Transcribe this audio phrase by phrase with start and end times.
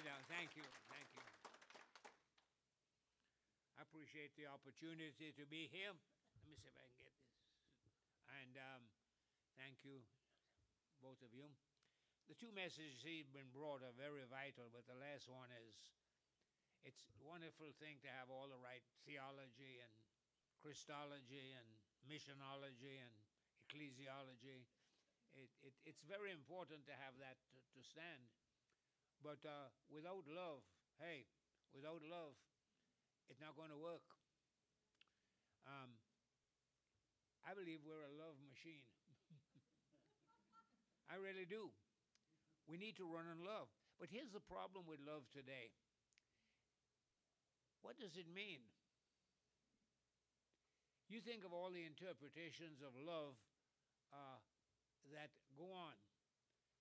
[0.00, 0.24] Sit down.
[0.32, 0.64] Thank you.
[0.88, 1.20] Thank you.
[3.76, 5.92] I appreciate the opportunity to be here.
[5.92, 7.36] Let me see if I can get this.
[8.32, 8.82] And um,
[9.60, 10.00] thank you,
[11.04, 11.52] both of you.
[12.32, 15.76] The two messages have been brought are very vital, but the last one is
[16.80, 19.92] it's a wonderful thing to have all the right theology and
[20.64, 21.68] Christology and
[22.08, 23.12] missionology and
[23.68, 24.64] ecclesiology.
[25.36, 28.39] It, it, it's very important to have that to, to stand.
[29.20, 30.64] But uh, without love,
[30.96, 31.28] hey,
[31.76, 32.32] without love,
[33.28, 34.04] it's not going to work.
[35.68, 36.00] Um,
[37.44, 38.84] I believe we're a love machine.
[41.12, 41.68] I really do.
[42.64, 43.68] We need to run on love.
[44.00, 45.76] But here's the problem with love today
[47.80, 48.60] what does it mean?
[51.08, 53.34] You think of all the interpretations of love
[54.12, 54.38] uh,
[55.16, 55.96] that go on.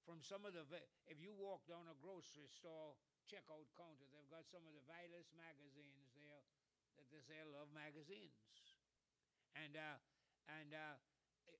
[0.10, 0.66] From some of the,
[1.06, 2.98] if you walk down a grocery store
[3.30, 6.42] checkout counter, they've got some of the vilest magazines there
[6.98, 8.34] that they say love magazines.
[9.54, 10.02] And, uh,
[10.50, 10.98] and uh,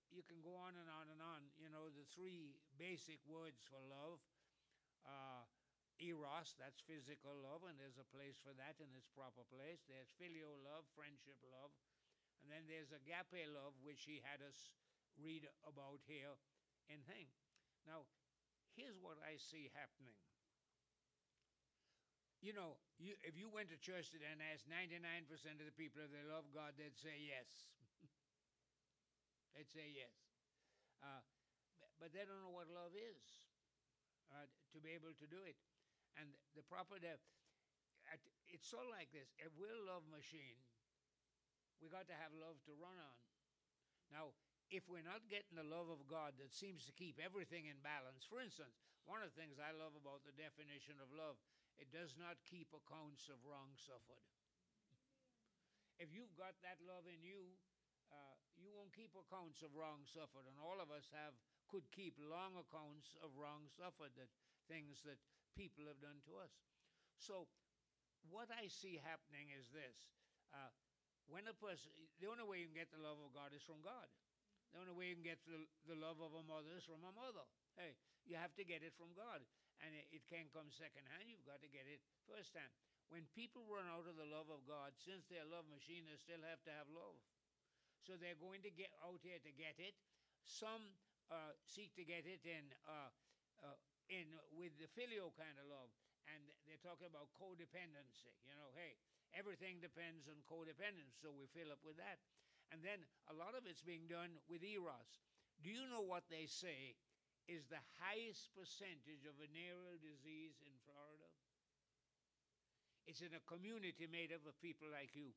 [0.10, 1.46] you can go on and on and on.
[1.62, 4.18] You know, the three basic words for love
[5.06, 5.46] uh,
[6.02, 9.86] eros, that's physical love, and there's a place for that in its proper place.
[9.86, 11.70] There's filial love, friendship love.
[12.42, 14.74] And then there's agape love, which he had us
[15.22, 16.34] read about here
[16.90, 17.30] in Thing.
[17.86, 18.10] Now,
[18.80, 20.16] here's what I see happening.
[22.40, 25.28] You know, you, if you went to church today and asked 99%
[25.60, 27.68] of the people if they love God, they'd say yes.
[29.52, 30.16] they'd say yes.
[31.04, 31.20] Uh,
[32.00, 33.44] but they don't know what love is
[34.32, 35.60] uh, to be able to do it.
[36.16, 37.20] And the proper, the,
[38.48, 39.36] it's sort of like this.
[39.44, 40.64] If we're a love machine,
[41.84, 43.20] we got to have love to run on.
[44.16, 44.32] Now,
[44.70, 48.26] if we're not getting the love of God that seems to keep everything in balance,
[48.26, 48.78] for instance,
[49.10, 51.42] one of the things I love about the definition of love,
[51.82, 54.22] it does not keep accounts of wrong suffered.
[55.98, 57.58] If you've got that love in you,
[58.14, 61.34] uh, you won't keep accounts of wrong suffered, and all of us have
[61.70, 64.30] could keep long accounts of wrong suffered, that
[64.70, 65.22] things that
[65.54, 66.54] people have done to us.
[67.18, 67.46] So,
[68.30, 70.10] what I see happening is this:
[70.54, 70.74] uh,
[71.30, 73.82] when a person, the only way you can get the love of God is from
[73.86, 74.10] God.
[74.74, 77.14] The only way you can get the, the love of a mother is from a
[77.14, 77.46] mother.
[77.74, 77.98] Hey,
[78.30, 79.42] you have to get it from God,
[79.82, 81.26] and it, it can't come secondhand.
[81.26, 82.70] You've got to get it first firsthand.
[83.10, 86.18] When people run out of the love of God, since they're a love machine, they
[86.22, 87.18] still have to have love.
[88.06, 89.98] So they're going to get out here to get it.
[90.46, 90.94] Some
[91.34, 93.10] uh, seek to get it in uh,
[93.66, 93.78] uh,
[94.10, 95.90] in with the filial kind of love,
[96.30, 98.34] and they're talking about codependency.
[98.46, 98.98] You know, hey,
[99.34, 102.22] everything depends on codependence, so we fill up with that.
[102.70, 105.26] And then a lot of it's being done with eros.
[105.66, 106.96] Do you know what they say
[107.50, 111.30] is the highest percentage of venereal disease in Florida?
[113.10, 115.34] It's in a community made up of people like you.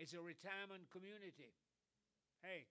[0.00, 1.52] It's a retirement community.
[2.40, 2.64] Hey,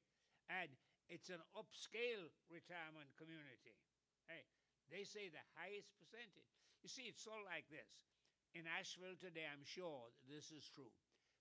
[0.50, 0.72] and
[1.12, 3.78] it's an upscale retirement community.
[4.26, 4.48] Hey,
[4.90, 6.52] they say the highest percentage.
[6.82, 8.10] You see, it's all like this.
[8.56, 10.90] In Asheville today, I'm sure this is true.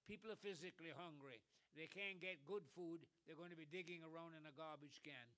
[0.06, 1.42] People are physically hungry.
[1.74, 3.04] They can't get good food.
[3.26, 5.28] They're going to be digging around in a garbage can.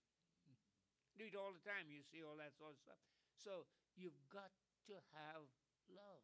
[1.19, 1.89] Do it all the time.
[1.89, 3.01] You see all that sort of stuff.
[3.35, 4.53] So you've got
[4.93, 5.49] to have
[5.91, 6.23] love.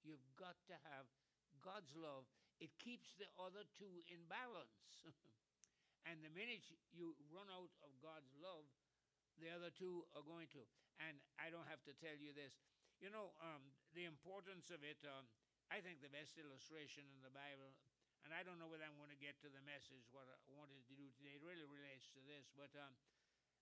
[0.00, 1.04] You've got to have
[1.60, 2.24] God's love.
[2.62, 5.04] It keeps the other two in balance.
[6.08, 6.64] and the minute
[6.94, 8.64] you run out of God's love,
[9.36, 10.62] the other two are going to.
[11.00, 12.60] And I don't have to tell you this.
[13.00, 15.24] You know, um, the importance of it, um,
[15.70, 17.70] I think the best illustration in the Bible,
[18.26, 20.82] and I don't know whether I'm going to get to the message, what I wanted
[20.90, 22.90] to do today, it really relates to this, but um,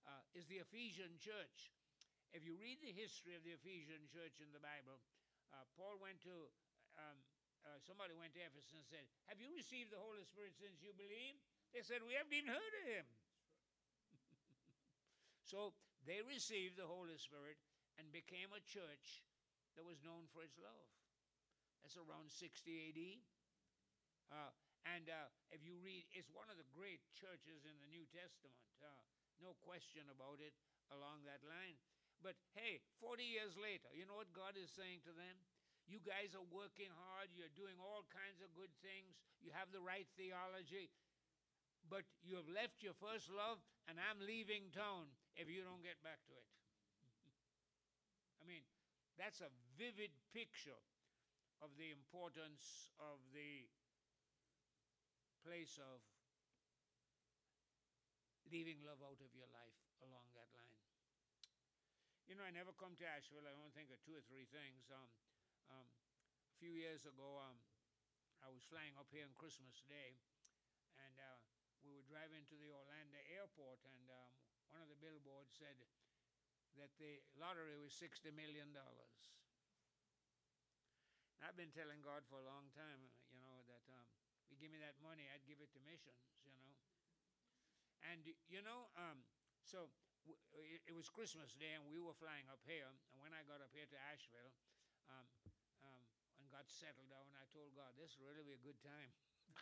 [0.09, 1.69] uh, is the Ephesian church.
[2.33, 4.97] If you read the history of the Ephesian church in the Bible,
[5.53, 6.49] uh, Paul went to,
[6.97, 7.21] um,
[7.69, 10.97] uh, somebody went to Ephesus and said, Have you received the Holy Spirit since you
[10.97, 11.45] believed?
[11.77, 13.07] They said, We haven't even heard of him.
[15.53, 15.77] so
[16.09, 17.61] they received the Holy Spirit
[18.01, 19.21] and became a church
[19.77, 20.89] that was known for its love.
[21.83, 23.01] That's around 60 AD.
[24.29, 24.53] Uh,
[24.87, 28.65] and uh, if you read, it's one of the great churches in the New Testament.
[28.81, 28.89] Uh,
[29.41, 30.55] no question about it
[30.91, 31.77] along that line.
[32.19, 35.39] But hey, 40 years later, you know what God is saying to them?
[35.87, 39.81] You guys are working hard, you're doing all kinds of good things, you have the
[39.81, 40.93] right theology,
[41.89, 43.57] but you have left your first love,
[43.89, 46.49] and I'm leaving town if you don't get back to it.
[48.43, 48.61] I mean,
[49.17, 49.49] that's a
[49.81, 50.77] vivid picture
[51.63, 53.67] of the importance of the
[55.43, 56.03] place of
[58.49, 60.79] leaving love out of your life along that line.
[62.29, 63.49] You know, I never come to Asheville.
[63.49, 64.89] I only think of two or three things.
[64.93, 65.09] Um,
[65.73, 67.57] um, a few years ago, um,
[68.45, 70.21] I was flying up here on Christmas Day,
[71.01, 71.39] and uh,
[71.81, 74.31] we were driving to the Orlando airport, and um,
[74.69, 75.77] one of the billboards said
[76.77, 78.71] that the lottery was $60 million.
[81.43, 84.07] I've been telling God for a long time, uh, you know, that um,
[84.43, 86.75] if you give me that money, I'd give it to missions, you know.
[88.03, 89.23] And, you know, um,
[89.63, 89.91] so
[90.27, 92.91] w- it, it was Christmas Day, and we were flying up here.
[93.13, 94.55] And when I got up here to Asheville
[95.11, 95.27] um,
[95.87, 96.03] um,
[96.39, 99.11] and got settled down, I told God, this will really be a good time.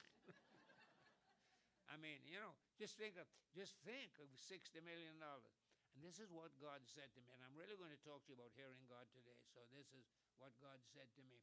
[1.92, 5.54] I mean, you know, just think of just think of sixty million dollars.
[5.96, 7.32] And this is what God said to me.
[7.32, 9.40] And I'm really going to talk to you about hearing God today.
[9.48, 10.04] So this is
[10.36, 11.40] what God said to me.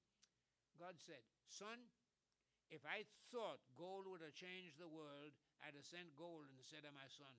[0.79, 1.89] God said, Son,
[2.73, 6.93] if I thought gold would have changed the world, I'd have sent gold instead of
[6.95, 7.33] my son.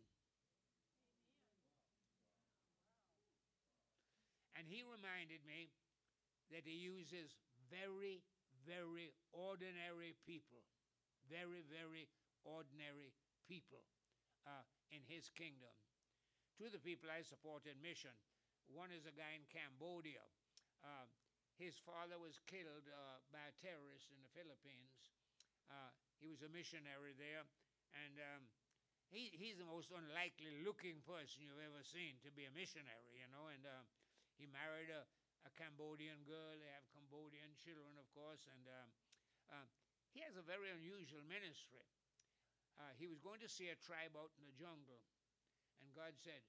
[4.54, 5.74] And he reminded me
[6.54, 7.34] that he uses
[7.66, 8.22] very,
[8.62, 10.62] very ordinary people.
[11.26, 12.06] Very, very
[12.46, 13.10] ordinary
[13.48, 13.82] people
[14.46, 15.72] uh, in his kingdom.
[16.54, 18.14] Two of the people I support in mission
[18.72, 20.24] one is a guy in Cambodia.
[20.80, 21.04] Uh,
[21.58, 24.90] his father was killed uh, by a terrorist in the Philippines.
[25.70, 27.46] Uh, he was a missionary there,
[27.94, 28.42] and um,
[29.08, 33.28] he, he's the most unlikely looking person you've ever seen to be a missionary, you
[33.30, 33.46] know.
[33.46, 33.86] And uh,
[34.34, 35.06] he married a,
[35.46, 36.58] a, Cambodian girl.
[36.58, 38.88] They have Cambodian children, of course, and um,
[39.54, 39.66] uh,
[40.10, 41.86] he has a very unusual ministry.
[42.74, 44.98] Uh, he was going to see a tribe out in the jungle,
[45.78, 46.42] and God said,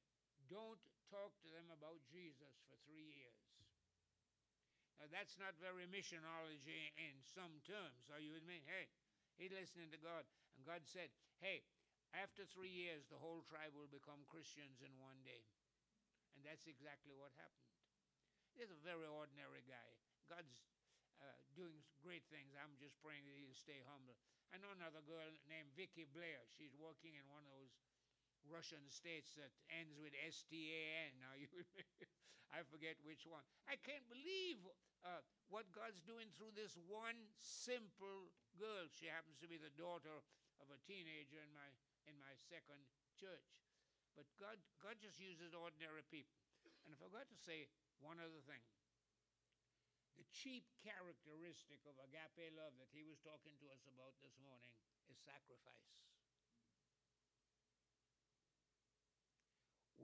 [0.50, 0.82] Don't
[1.14, 3.45] talk to them about Jesus for three years.
[5.00, 8.08] Now, that's not very missionology in some terms.
[8.12, 8.64] Are you with me?
[8.64, 8.88] Hey,
[9.36, 10.24] he's listening to God.
[10.56, 11.12] And God said,
[11.44, 11.68] Hey,
[12.16, 15.44] after three years, the whole tribe will become Christians in one day.
[16.36, 17.72] And that's exactly what happened.
[18.56, 19.90] He's a very ordinary guy.
[20.32, 20.64] God's
[21.20, 22.56] uh, doing great things.
[22.56, 24.16] I'm just praying that he'll stay humble.
[24.56, 26.48] I know another girl named Vicky Blair.
[26.56, 27.76] She's working in one of those
[28.50, 31.18] Russian states that ends with S-T-A-N.
[31.20, 31.50] Now you,
[32.56, 33.44] I forget which one.
[33.66, 34.62] I can't believe
[35.06, 38.86] uh, what God's doing through this one simple girl.
[38.90, 40.24] She happens to be the daughter
[40.62, 41.70] of a teenager in my
[42.06, 42.82] in my second
[43.18, 43.50] church.
[44.14, 46.40] But God, God just uses ordinary people.
[46.88, 47.68] And I forgot to say
[48.00, 48.62] one other thing.
[50.16, 54.72] The chief characteristic of agape love that he was talking to us about this morning
[55.12, 55.92] is sacrifice.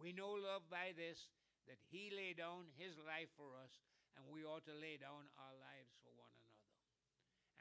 [0.02, 1.30] We know love by this
[1.70, 3.86] that he laid down his life for us,
[4.18, 6.74] and we ought to lay down our lives for one another.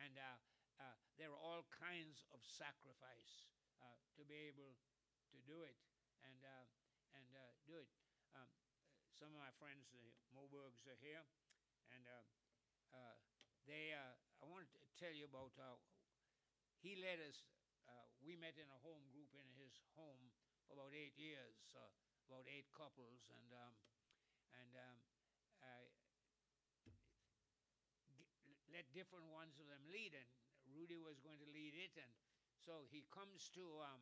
[0.00, 0.40] And uh,
[0.80, 3.44] uh, there are all kinds of sacrifice
[3.84, 5.76] uh, to be able to do it
[6.24, 6.64] and uh,
[7.12, 7.92] and uh, do it.
[8.32, 8.48] Um,
[9.12, 10.00] some of my friends, the
[10.32, 11.28] Mobergs, are here,
[11.92, 13.20] and uh,
[13.68, 13.92] they.
[13.92, 15.52] I wanted to tell you about.
[15.60, 15.76] How
[16.80, 17.44] he led us.
[18.24, 20.32] we met in a home group in his home
[20.64, 21.60] for about eight years
[22.30, 23.74] about eight couples, and um,
[24.62, 24.96] and um,
[28.70, 30.24] let different ones of them lead, and
[30.72, 32.08] Rudy was going to lead it, and
[32.62, 34.00] so he comes to um,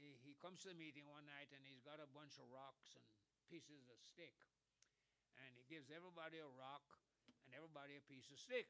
[0.00, 3.04] he, comes to the meeting one night, and he's got a bunch of rocks and
[3.52, 4.34] pieces of stick,
[5.44, 6.98] and he gives everybody a rock
[7.44, 8.66] and everybody a piece of stick,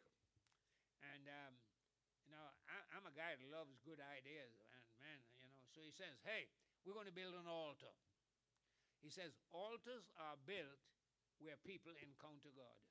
[1.01, 1.55] and um,
[2.27, 5.87] you know I, I'm a guy that loves good ideas, and man, you know, so
[5.87, 6.51] he says, hey,
[6.83, 7.95] we're going to build an altar.
[9.03, 10.83] He says, altars are built
[11.39, 12.83] where people encounter God.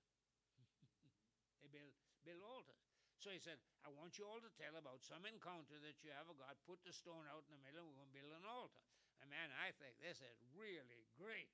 [1.62, 1.92] they build,
[2.24, 2.80] build altars.
[3.18, 6.30] So he said, I want you all to tell about some encounter that you have
[6.30, 6.54] with God.
[6.70, 8.86] Put the stone out in the middle, and we're going to build an altar.
[9.20, 11.50] And man, I think this is really great.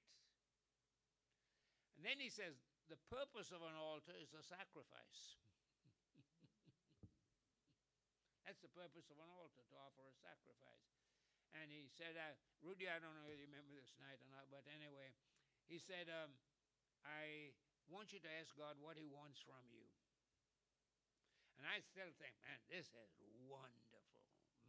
[1.95, 2.59] And then he says,
[2.91, 5.39] the purpose of an altar is a sacrifice.
[8.43, 11.02] That's the purpose of an altar, to offer a sacrifice.
[11.53, 12.33] And he said, uh,
[12.65, 15.13] Rudy, I don't know if you remember this night or not, but anyway,
[15.69, 16.33] he said, um,
[17.05, 17.53] I
[17.87, 19.85] want you to ask God what he wants from you.
[21.61, 23.09] And I still think, man, this is
[23.45, 24.01] wonderful,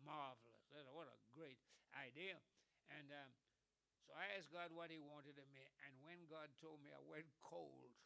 [0.04, 0.62] marvelous.
[0.92, 1.58] What a great
[1.96, 2.36] idea.
[2.92, 3.32] And um,
[4.04, 5.64] so I asked God what he wanted of me.
[5.88, 7.96] And when God told me, I went cold.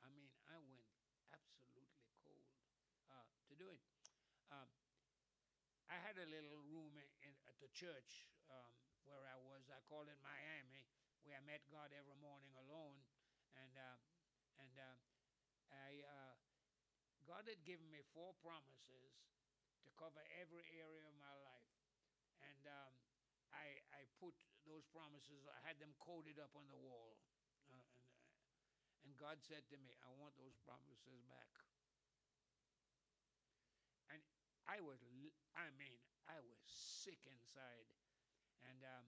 [0.00, 0.82] I mean, I went
[1.30, 1.86] absolutely
[2.24, 2.48] cold
[3.12, 3.82] uh, to do it.
[4.48, 4.66] Um,
[5.92, 6.96] I had a little room
[7.62, 8.74] the church um,
[9.06, 9.70] where I was.
[9.70, 10.82] I called it Miami,
[11.22, 12.98] where I met God every morning alone,
[13.54, 13.98] and uh,
[14.58, 14.98] and uh,
[15.70, 16.34] I uh,
[17.22, 19.14] God had given me four promises
[19.86, 21.78] to cover every area of my life,
[22.42, 22.92] and um,
[23.54, 24.34] I I put
[24.66, 25.46] those promises.
[25.46, 27.14] I had them coded up on the wall.
[27.70, 31.50] Uh, and, uh, and God said to me, I want those promises back.
[34.12, 34.20] And
[34.68, 35.00] I was,
[35.56, 35.96] I mean,
[36.28, 37.88] I was sick inside.
[38.68, 39.04] And um,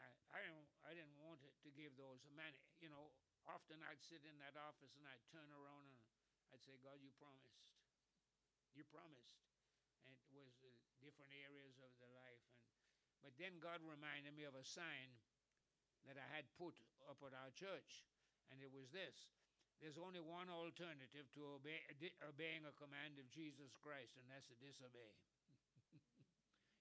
[0.00, 2.24] I, I, didn't, I didn't want it to give those.
[2.32, 3.12] Man, you know,
[3.44, 6.00] often I'd sit in that office and I'd turn around and
[6.52, 7.68] I'd say, God, you promised.
[8.72, 9.44] You promised.
[10.04, 10.72] And it was uh,
[11.04, 12.44] different areas of the life.
[13.20, 15.12] And But then God reminded me of a sign
[16.08, 18.08] that I had put up at our church.
[18.48, 19.28] And it was this
[19.78, 21.78] there's only one alternative to obey,
[22.26, 25.14] obeying a command of Jesus Christ, and that's to disobey.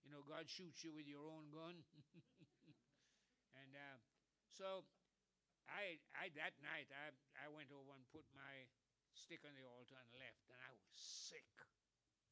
[0.08, 1.84] You know, God shoots you with your own gun.
[3.60, 4.00] and uh,
[4.48, 4.88] so
[5.68, 7.12] I, I that night I,
[7.44, 8.72] I went over and put my
[9.12, 11.44] stick on the altar and left, and I was sick.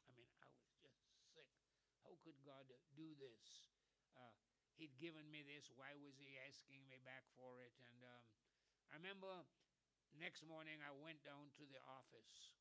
[0.07, 1.03] I mean, I was just
[1.35, 1.51] sick.
[1.99, 2.63] How could God
[2.95, 3.67] do this?
[4.15, 4.31] Uh,
[4.79, 5.67] he'd given me this.
[5.75, 7.75] Why was He asking me back for it?
[7.91, 8.23] And um,
[8.87, 9.43] I remember
[10.15, 12.55] next morning I went down to the office,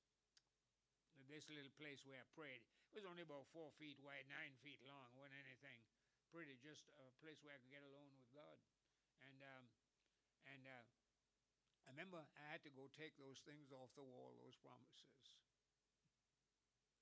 [1.30, 2.66] this little place where I prayed.
[2.94, 5.82] It was only about four feet wide, nine feet long, wasn't anything
[6.30, 8.54] pretty, just a place where I could get alone with God.
[9.26, 9.66] And um,
[10.46, 10.86] and uh,
[11.82, 15.10] I remember I had to go take those things off the wall, those promises.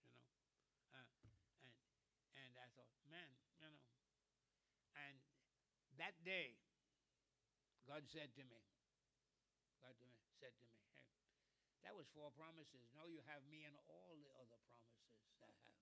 [0.01, 0.25] You know,
[0.97, 1.13] uh,
[1.61, 1.77] and
[2.41, 3.29] and I thought, man,
[3.61, 3.77] you know,
[4.97, 5.21] and
[6.01, 6.57] that day,
[7.85, 8.65] God said to me,
[9.85, 11.05] God to me, said to me, hey,
[11.85, 12.89] that was four promises.
[12.97, 15.73] Now you have me and all the other promises I have.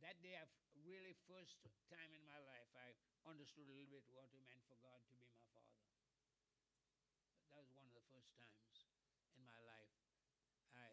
[0.00, 0.48] That day, I
[0.88, 1.60] really first
[1.92, 2.96] time in my life, I
[3.28, 5.84] understood a little bit what it meant for God to be my father.
[7.52, 8.88] That was one of the first times
[9.36, 9.92] in my life
[10.72, 10.88] I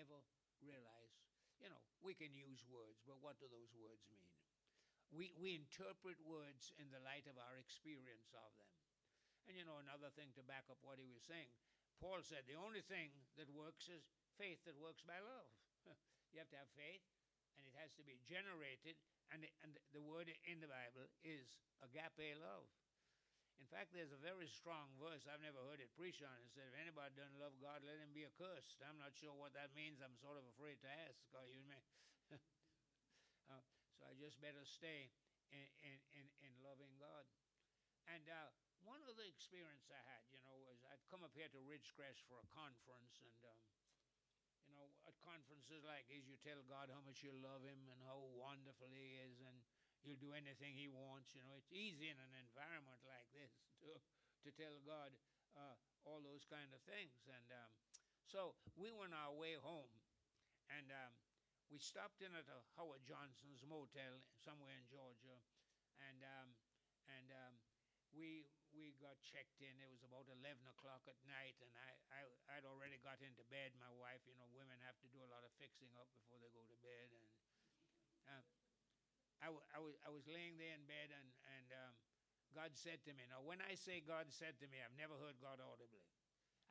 [0.00, 0.24] ever
[0.64, 1.20] realized,
[1.60, 4.32] you know, we can use words, but what do those words mean?
[5.12, 8.72] We, we interpret words in the light of our experience of them.
[9.46, 11.52] And you know, another thing to back up what he was saying,
[12.00, 14.08] Paul said the only thing that works is
[14.40, 15.48] faith that works by love.
[16.32, 17.04] you have to have faith,
[17.58, 18.98] and it has to be generated.
[19.32, 22.68] And the, and the word in the Bible is agape love.
[23.62, 25.24] In fact, there's a very strong verse.
[25.30, 26.34] I've never heard it preached on.
[26.42, 28.82] It said, if anybody doesn't love God, let him be accursed.
[28.82, 30.02] I'm not sure what that means.
[30.02, 31.22] I'm sort of afraid to ask.
[31.54, 31.80] You me?
[33.52, 33.62] uh,
[33.94, 35.12] so I just better stay
[35.54, 37.24] in, in, in, in loving God.
[38.10, 38.50] And uh,
[38.84, 42.26] one of the experience I had, you know, was I'd come up here to Ridgecrest
[42.28, 43.62] for a conference, and um,
[44.74, 48.18] know, at conferences like these, you tell God how much you love Him and how
[48.34, 49.56] wonderful He is, and
[50.02, 51.32] you'll do anything He wants.
[51.34, 53.98] You know, it's easy in an environment like this to
[54.44, 55.08] to tell God
[55.56, 57.24] uh, all those kind of things.
[57.30, 57.72] And um,
[58.28, 59.94] so we went our way home,
[60.68, 61.14] and um,
[61.72, 65.40] we stopped in at a Howard Johnson's motel somewhere in Georgia,
[66.02, 66.52] and um,
[67.08, 67.54] and um,
[68.12, 69.70] we we got checked in.
[69.78, 72.20] It was about 11 o'clock at night, and I, I,
[72.58, 73.70] I'd already got into bed.
[73.78, 76.50] My wife, you know, women have to do a lot of fixing up before they
[76.50, 77.08] go to bed.
[77.14, 77.26] And
[78.26, 78.44] uh,
[79.38, 81.94] I, w- I, was, I was laying there in bed, and, and um,
[82.50, 85.38] God said to me, now, when I say God said to me, I've never heard
[85.38, 86.02] God audibly.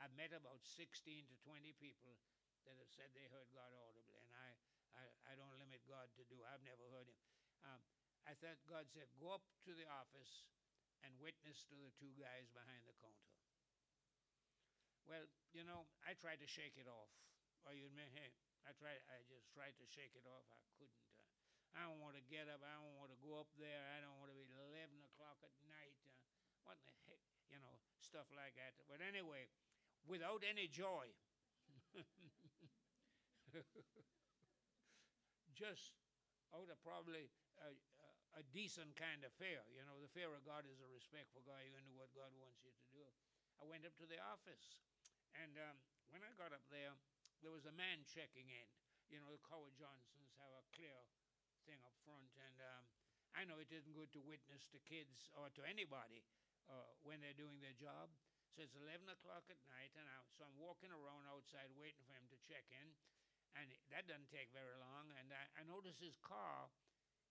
[0.04, 0.92] I've met about 16
[1.32, 2.20] to 20 people
[2.68, 4.50] that have said they heard God audibly, and I,
[5.00, 6.40] I, I don't limit God to do.
[6.52, 7.20] I've never heard him.
[7.64, 7.80] Um,
[8.28, 10.48] I thought God said, go up to the office
[11.04, 13.32] and witness to the two guys behind the counter.
[15.04, 17.12] Well, you know, I tried to shake it off.
[17.68, 18.32] Are you admit, hey,
[18.64, 19.00] I tried.
[19.12, 20.48] I just tried to shake it off.
[20.52, 21.04] I couldn't.
[21.12, 21.20] Uh,
[21.76, 22.64] I don't want to get up.
[22.64, 23.84] I don't want to go up there.
[23.96, 25.96] I don't want to be 11 o'clock at night.
[26.08, 26.16] Uh,
[26.64, 27.20] what the heck,
[27.52, 28.76] you know, stuff like that.
[28.88, 29.48] But anyway,
[30.08, 31.12] without any joy,
[35.56, 35.92] just
[36.56, 37.28] out of probably
[37.60, 37.76] uh,
[38.34, 39.62] a decent kind of fear.
[39.70, 41.62] You know, the fear of God is a respect for God.
[41.62, 43.06] To do what God wants you to do.
[43.62, 44.82] I went up to the office,
[45.38, 45.78] and um,
[46.10, 46.98] when I got up there,
[47.46, 48.70] there was a man checking in.
[49.14, 50.98] You know, the Howard Johnsons have a clear
[51.70, 52.84] thing up front, and um,
[53.38, 56.26] I know it isn't good to witness to kids or to anybody
[56.68, 58.10] uh, when they're doing their job.
[58.54, 62.14] So it's 11 o'clock at night, and I, so I'm walking around outside waiting for
[62.14, 62.94] him to check in,
[63.58, 65.10] and that doesn't take very long.
[65.18, 66.70] And I, I notice his car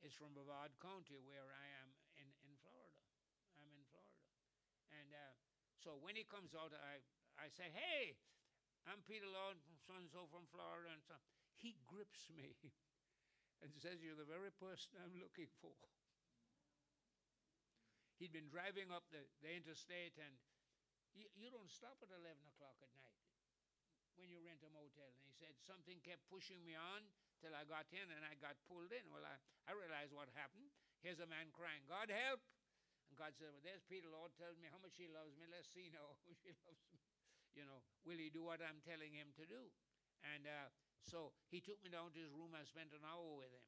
[0.02, 3.02] is from Brevard County, where I am in, in Florida.
[3.54, 4.22] I'm in Florida.
[4.90, 5.34] And uh,
[5.78, 6.98] so when he comes out, I,
[7.38, 8.18] I say, Hey,
[8.90, 10.90] I'm Peter Lord from so and so from Florida.
[10.90, 11.14] And so
[11.54, 12.58] he grips me
[13.62, 15.78] and says, You're the very person I'm looking for.
[18.18, 20.34] He'd been driving up the, the interstate, and
[21.10, 22.22] you, you don't stop at 11
[22.54, 23.22] o'clock at night
[24.14, 25.10] when you rent a motel.
[25.14, 27.06] And he said, Something kept pushing me on
[27.42, 29.02] till I got in and I got pulled in.
[29.10, 29.34] Well, I,
[29.66, 30.70] I realized what happened.
[31.02, 32.38] Here's a man crying, God help!
[33.10, 34.06] And God said, Well, there's Peter.
[34.06, 35.50] Lord tells me how much he loves me.
[35.50, 36.14] Let's see now.
[36.40, 37.02] she loves me.
[37.58, 39.68] You know, will he do what I'm telling him to do?
[40.22, 40.70] And uh,
[41.02, 42.54] so he took me down to his room.
[42.54, 43.66] I spent an hour with him.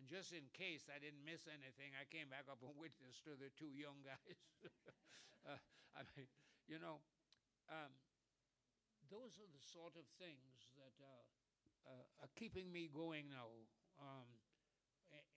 [0.00, 3.36] And just in case I didn't miss anything, I came back up and witnessed to
[3.38, 4.40] the two young guys.
[5.46, 5.60] uh,
[5.94, 6.26] I mean,
[6.66, 7.04] you know,
[7.70, 7.92] um,
[9.06, 11.22] those are the sort of things that uh,
[11.86, 13.48] uh, are keeping me going now.
[14.00, 14.28] Um,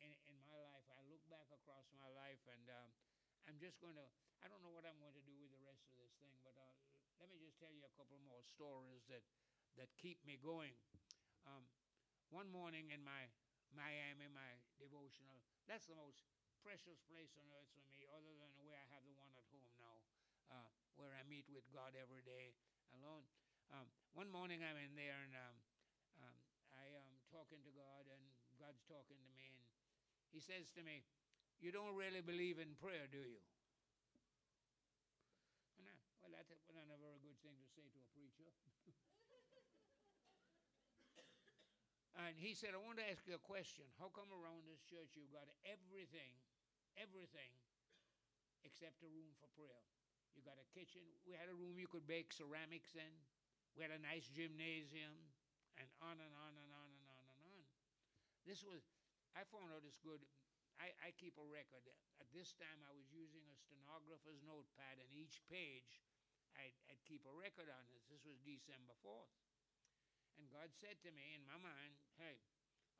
[0.02, 2.90] in, in my life, I look back across my life, and um,
[3.46, 4.08] I'm just going to.
[4.42, 6.54] I don't know what I'm going to do with the rest of this thing, but
[6.58, 6.74] uh,
[7.18, 9.26] let me just tell you a couple more stories that
[9.78, 10.74] that keep me going.
[11.46, 11.66] Um,
[12.34, 13.30] one morning in my
[13.72, 16.24] Miami, my devotional, that's the most
[16.64, 19.74] precious place on earth for me, other than where I have the one at home
[19.80, 19.98] now,
[20.50, 22.58] uh, where I meet with God every day
[22.96, 23.24] alone.
[23.72, 25.56] Um, one morning I'm in there and um,
[27.38, 28.24] talking to God, and
[28.58, 29.62] God's talking to me, and
[30.34, 31.06] He says to me,
[31.62, 33.42] You don't really believe in prayer, do you?
[35.78, 35.94] And I,
[36.26, 38.50] well, that's not a very good thing to say to a preacher.
[42.18, 43.86] And he said, I want to ask you a question.
[44.02, 46.34] How come around this church you've got everything,
[46.98, 47.54] everything,
[48.66, 49.86] except a room for prayer?
[50.34, 51.06] You got a kitchen.
[51.30, 53.14] We had a room you could bake ceramics in.
[53.78, 55.14] We had a nice gymnasium,
[55.78, 57.64] and on and on and on and on and on.
[58.48, 58.80] This was,
[59.36, 60.24] I found out it's good.
[60.80, 61.84] I, I keep a record.
[62.24, 66.00] At this time, I was using a stenographer's notepad, and each page,
[66.56, 68.08] I'd, I'd keep a record on this.
[68.08, 69.36] This was December 4th.
[70.40, 72.40] And God said to me in my mind, hey,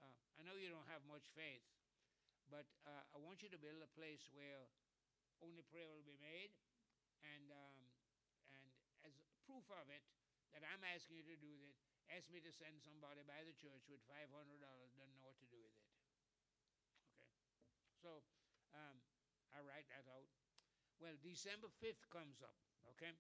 [0.04, 1.64] uh, I know you don't have much faith,
[2.52, 4.68] but uh, I want you to build a place where
[5.40, 6.52] only prayer will be made.
[7.24, 7.78] And, um,
[8.52, 8.64] and
[9.08, 9.16] as
[9.48, 10.04] proof of it,
[10.52, 11.78] that I'm asking you to do that,
[12.14, 15.60] ask me to send somebody by the church with $500, doesn't know what to do
[15.60, 15.88] with it.
[16.40, 16.56] Okay.
[18.00, 18.24] So
[18.76, 18.98] um,
[19.52, 20.30] I write that out.
[20.98, 22.58] Well, December 5th comes up,
[22.96, 23.14] okay?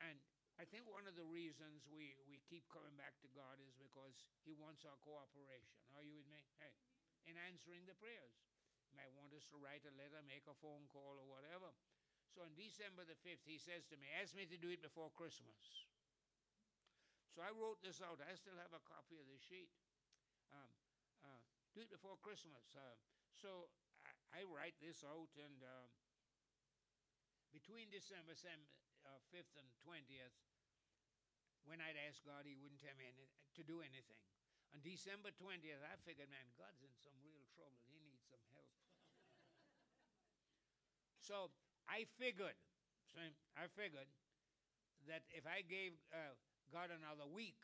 [0.00, 0.16] And
[0.56, 4.16] I think one of the reasons we, we keep coming back to God is because
[4.42, 5.76] He wants our cooperation.
[5.92, 6.40] Are you with me?
[6.56, 6.72] Hey,
[7.28, 8.32] in answering the prayers.
[8.88, 11.68] He might want us to write a letter, make a phone call, or whatever.
[12.32, 15.12] So on December the 5th, he says to me, Ask me to do it before
[15.12, 15.84] Christmas.
[17.32, 18.18] So I wrote this out.
[18.24, 19.70] I still have a copy of the sheet.
[20.52, 20.70] Um,
[21.20, 21.40] uh,
[21.76, 22.72] do it before Christmas.
[22.72, 22.96] Uh,
[23.36, 23.68] so
[24.02, 25.86] I, I, write this out, and uh,
[27.52, 28.72] between December 5th
[29.04, 30.36] uh, and 20th,
[31.68, 34.18] when I'd ask God, He wouldn't tell me any, to do anything.
[34.72, 37.80] On December 20th, I figured, man, God's in some real trouble.
[37.88, 38.68] He needs some help.
[41.28, 41.52] so
[41.88, 42.56] I figured,
[43.56, 44.08] I figured
[45.08, 46.36] that if I gave uh,
[46.68, 47.58] God another week,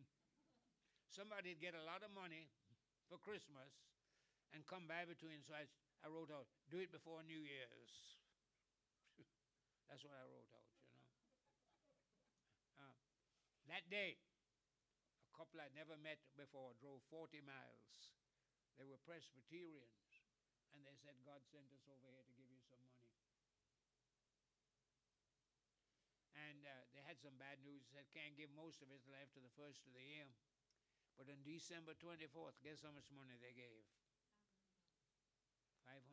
[1.16, 2.48] somebody'd get a lot of money
[3.08, 3.68] for Christmas
[4.56, 5.44] and come by between.
[5.44, 5.68] So I,
[6.00, 7.92] I wrote out, do it before New Year's.
[9.88, 10.72] That's what I wrote out.
[10.88, 11.20] You know.
[12.80, 12.96] Uh,
[13.68, 14.16] that day,
[15.28, 18.16] a couple I'd never met before drove 40 miles.
[18.80, 20.24] They were Presbyterians,
[20.72, 23.12] and they said, God sent us over here to give you some money.
[26.32, 27.82] And uh, had some bad news.
[27.90, 30.30] Said, can't give most of it till after the first of the year.
[31.18, 33.82] But on December 24th, guess how much money they gave?
[35.90, 36.06] $500.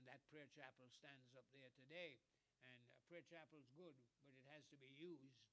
[0.00, 2.16] And that prayer chapel stands up there today.
[2.64, 3.92] And uh, prayer chapel is good,
[4.24, 5.44] but it has to be used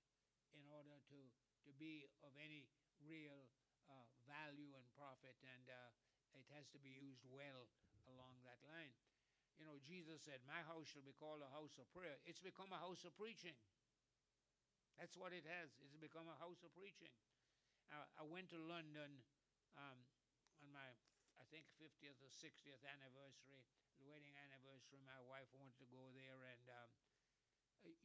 [0.56, 1.20] in order to,
[1.68, 2.64] to be of any
[3.04, 3.52] real
[3.92, 5.92] uh, value and profit, and uh,
[6.32, 7.68] it has to be used well
[8.08, 8.96] along that line.
[9.60, 12.24] You know, Jesus said, My house shall be called a house of prayer.
[12.24, 13.60] It's become a house of preaching.
[14.98, 15.74] That's what it has.
[15.82, 17.12] It's become a house of preaching.
[17.92, 19.22] Uh, I went to London
[19.78, 20.00] um,
[20.62, 20.86] on my,
[21.38, 23.62] I think, 50th or 60th anniversary,
[24.00, 25.02] the wedding anniversary.
[25.06, 26.90] My wife wanted to go there, and um,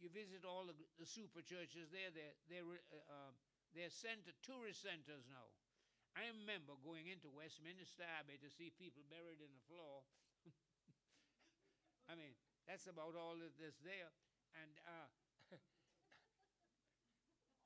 [0.00, 2.10] you visit all the, the super churches there.
[2.10, 3.34] They're, they're, uh, um,
[3.72, 5.48] they're center, tourist centers now.
[6.18, 10.02] I remember going into Westminster Abbey to see people buried in the floor.
[12.10, 12.34] I mean,
[12.66, 14.10] that's about all that there's there.
[14.58, 15.06] And uh,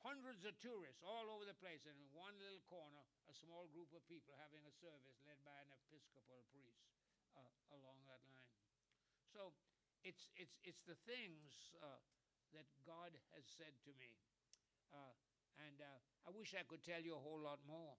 [0.03, 3.91] hundreds of tourists all over the place, and in one little corner, a small group
[3.95, 6.83] of people having a service led by an Episcopal priest
[7.39, 7.47] uh,
[7.79, 8.51] along that line.
[9.31, 9.55] So
[10.03, 12.03] it's, it's, it's the things uh,
[12.53, 14.19] that God has said to me.
[14.91, 15.15] Uh,
[15.63, 17.97] and uh, I wish I could tell you a whole lot more.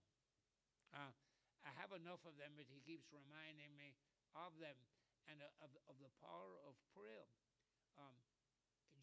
[0.93, 1.09] Uh,
[1.63, 3.95] I have enough of them, but He keeps reminding me
[4.35, 4.75] of them
[5.31, 7.25] and uh, of, of the power of prayer.
[7.95, 8.17] Um,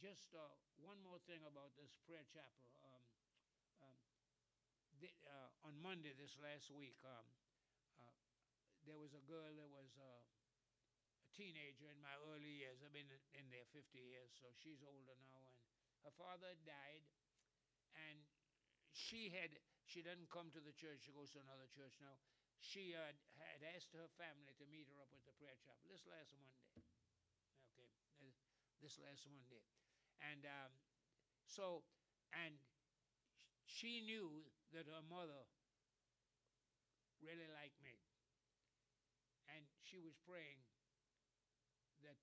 [0.01, 0.41] just uh,
[0.81, 2.73] one more thing about this prayer chapel.
[2.81, 3.05] Um,
[3.85, 4.01] um,
[4.97, 5.13] the,
[5.61, 7.29] on Monday this last week, um,
[8.89, 10.25] there was a girl that was uh,
[11.21, 12.81] a teenager in my early years.
[12.81, 15.45] I've been in, there 50 years, so she's older now.
[15.53, 15.61] And
[16.09, 17.05] her father died,
[17.93, 18.25] and
[18.97, 19.53] she had
[19.85, 21.05] she doesn't come to the church.
[21.05, 22.17] She goes to another church now.
[22.63, 26.09] She uh, had asked her family to meet her up at the prayer chapel this
[26.09, 26.73] last Monday.
[27.73, 27.91] Okay,
[28.25, 28.33] uh,
[28.81, 29.61] this last Monday,
[30.21, 30.71] and um,
[31.47, 31.83] so
[32.33, 32.55] and
[33.65, 35.47] she knew that her mother
[37.23, 37.95] really liked me.
[39.49, 40.65] And she was praying
[42.03, 42.17] that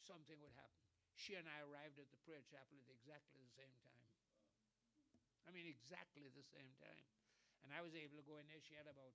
[0.00, 0.80] something would happen.
[1.16, 4.04] She and I arrived at the prayer chapel at exactly the same time.
[5.48, 7.04] I mean, exactly the same time.
[7.64, 8.60] And I was able to go in there.
[8.62, 9.14] She had about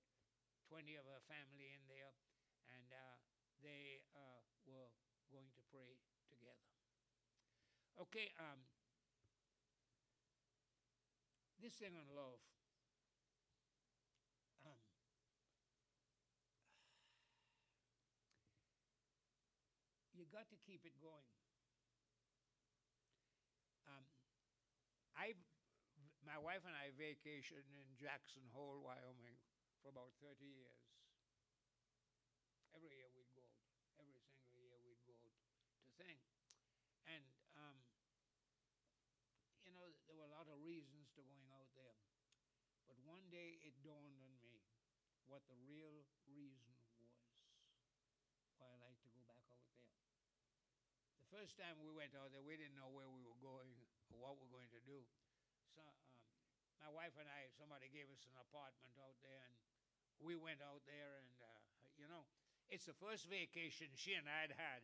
[0.68, 2.12] 20 of her family in there,
[2.72, 3.16] and uh,
[3.62, 4.90] they uh, were
[5.30, 6.00] going to pray.
[8.00, 8.58] Okay, um,
[11.60, 12.40] this thing on love.
[14.64, 14.72] Um,
[20.14, 21.26] you got to keep it going.
[23.86, 24.04] Um,
[25.16, 25.32] I,
[26.24, 29.38] my wife and I vacationed in Jackson Hole, Wyoming,
[29.82, 30.82] for about 30 years.
[32.74, 33.70] Every year we'd go out.
[34.02, 35.46] Every single year we'd go out
[35.86, 36.18] to thing.
[37.06, 37.24] And,
[37.56, 37.76] um,
[39.64, 40.58] you know, there were a lot of
[41.16, 41.98] to going out there.
[42.88, 44.64] But one day it dawned on me
[45.28, 47.12] what the real reason was
[48.56, 49.92] why I like to go back out there.
[51.20, 53.72] The first time we went out there, we didn't know where we were going
[54.12, 55.00] or what we are going to do.
[55.72, 56.00] So, um,
[56.80, 59.56] my wife and I, somebody gave us an apartment out there, and
[60.20, 61.60] we went out there, and uh,
[61.96, 62.24] you know,
[62.72, 64.80] it's the first vacation she and I had had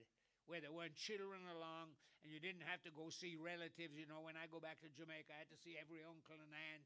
[0.49, 3.95] where there weren't children along, and you didn't have to go see relatives.
[3.95, 6.51] You know, when I go back to Jamaica, I had to see every uncle and
[6.51, 6.85] aunt,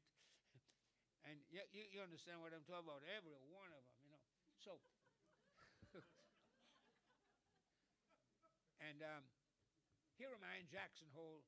[1.28, 3.06] and you, you, you understand what I'm talking about?
[3.06, 4.22] Every one of them, you know.
[4.60, 4.78] So,
[8.88, 9.22] and um,
[10.18, 11.42] here am I in Jackson Hole.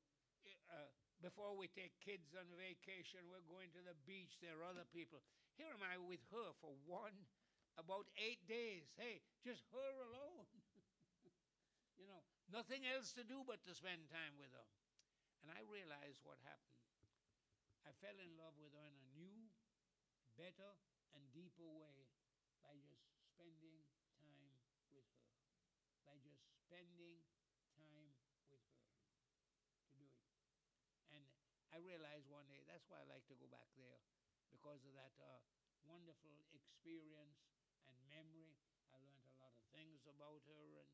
[0.69, 0.89] Uh,
[1.23, 4.37] before we take kids on vacation, we're going to the beach.
[4.41, 5.23] There are other people.
[5.57, 7.15] Here am I with her for one,
[7.79, 8.85] about eight days.
[8.99, 10.47] Hey, just her alone.
[11.99, 14.67] You know, nothing else to do but to spend time with her.
[15.43, 16.81] And I realized what happened.
[17.85, 19.53] I fell in love with her in a new,
[20.35, 20.73] better,
[21.13, 22.09] and deeper way
[22.65, 23.85] by just spending
[24.17, 24.57] time
[24.89, 25.29] with her.
[26.03, 27.21] By just spending
[27.77, 28.17] time
[28.49, 28.81] with her
[29.85, 30.25] to do it.
[31.13, 31.23] And
[31.69, 34.01] I realized one day that's why I like to go back there
[34.49, 35.45] because of that uh,
[35.85, 37.45] wonderful experience
[37.85, 38.57] and memory.
[38.89, 40.89] I learned a lot of things about her and,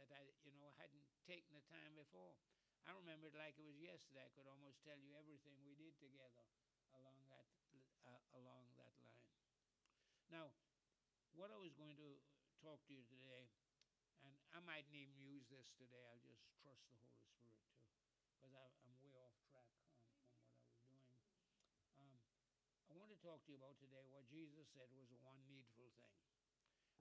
[0.00, 2.32] that I, you know, hadn't taken the time before.
[2.88, 4.24] I remember it like it was yesterday.
[4.24, 6.48] I could almost tell you everything we did together
[6.96, 7.44] along that
[8.08, 9.28] uh, along that line.
[10.32, 10.48] Now,
[11.36, 12.16] what I was going to
[12.64, 13.52] talk to you today,
[14.24, 16.08] and I mightn't even use this today.
[16.08, 18.00] I'll just trust the Holy Spirit too,
[18.40, 21.28] because I'm way off track on, on what I was doing.
[22.00, 22.16] Um,
[22.88, 26.39] I want to talk to you about today what Jesus said was one needful thing.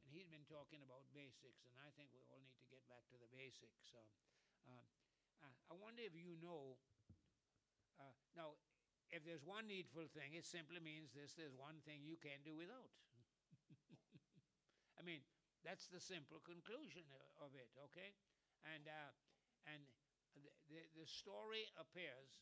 [0.10, 3.06] And he's been talking about basics, and I think we all need to get back
[3.14, 3.94] to the basics.
[4.66, 4.82] Um,
[5.46, 6.82] uh, I wonder if you know.
[8.02, 8.58] Uh, now,
[9.14, 12.58] if there's one needful thing, it simply means this there's one thing you can't do
[12.58, 12.90] without.
[14.98, 15.22] I mean,
[15.62, 17.06] that's the simple conclusion
[17.38, 18.10] of it, okay?
[18.66, 19.14] And, uh,
[19.70, 19.86] and
[20.34, 22.42] the, the, the, story appears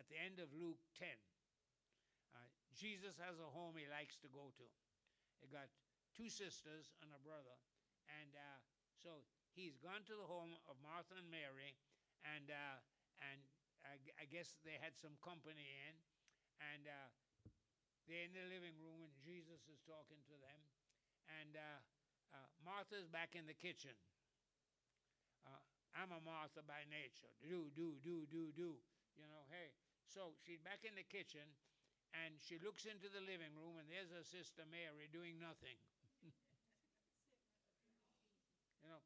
[0.00, 1.12] at the end of Luke 10.
[2.32, 4.66] Uh, Jesus has a home he likes to go to.
[5.44, 5.68] He got
[6.14, 7.58] two sisters and a brother.
[8.08, 8.58] And uh,
[9.02, 11.74] so he's gone to the home of Martha and Mary,
[12.24, 12.78] and uh,
[13.20, 13.38] and
[13.84, 15.94] I, I, guess they had some company in,
[16.60, 17.08] and uh,
[18.08, 20.60] they're in the living room, and Jesus is talking to them,
[21.40, 21.80] and uh,
[22.34, 23.94] uh, Martha's back in the kitchen.
[25.44, 25.62] Uh,
[25.94, 27.30] I'm a Martha by nature.
[27.44, 28.76] Do do do do do.
[29.14, 29.70] You know, hey.
[30.10, 31.46] So she's back in the kitchen,
[32.12, 35.78] and she looks into the living room, and there's her sister Mary doing nothing.
[38.82, 39.02] you know,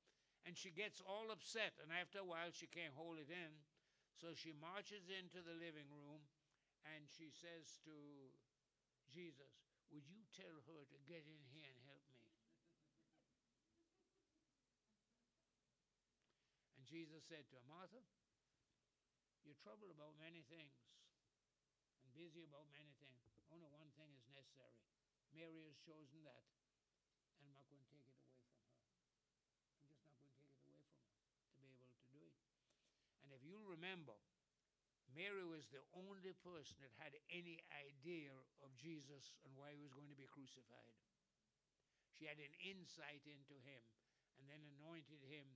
[0.49, 3.53] and she gets all upset, and after a while, she can't hold it in.
[4.17, 6.25] So she marches into the living room
[6.89, 7.95] and she says to
[9.13, 9.53] Jesus,
[9.93, 12.17] Would you tell her to get in here and help me?
[16.81, 18.01] and Jesus said to her, Martha,
[19.45, 20.75] you're troubled about many things
[22.03, 23.21] and busy about many things.
[23.53, 24.77] Only one thing is necessary.
[25.31, 26.43] Mary has chosen that,
[27.39, 28.67] and I'm not going to take it away from her.
[28.67, 32.25] I'm just not going to take it away from her to be able to do
[32.27, 32.49] it.
[33.49, 34.13] You remember,
[35.17, 39.97] Mary was the only person that had any idea of Jesus and why he was
[39.97, 40.93] going to be crucified.
[42.13, 43.81] She had an insight into him
[44.37, 45.49] and then anointed him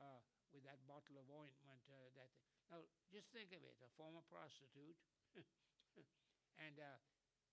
[0.00, 0.24] uh,
[0.56, 1.84] with that bottle of ointment.
[1.84, 2.32] Uh, that
[2.72, 2.80] Now,
[3.12, 4.96] just think of it a former prostitute
[6.64, 6.96] and uh,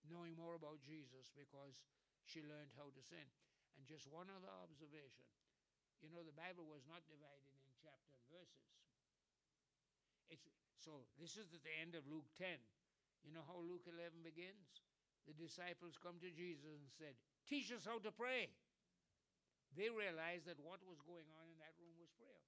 [0.07, 1.83] knowing more about Jesus because
[2.23, 3.27] she learned how to sin.
[3.75, 5.27] And just one other observation.
[5.99, 8.80] You know, the Bible was not divided in chapter and verses.
[10.31, 10.47] It's,
[10.79, 12.47] so this is at the end of Luke 10.
[13.21, 14.81] You know how Luke 11 begins?
[15.29, 17.13] The disciples come to Jesus and said,
[17.45, 18.49] Teach us how to pray.
[19.77, 22.41] They realized that what was going on in that room was prayer.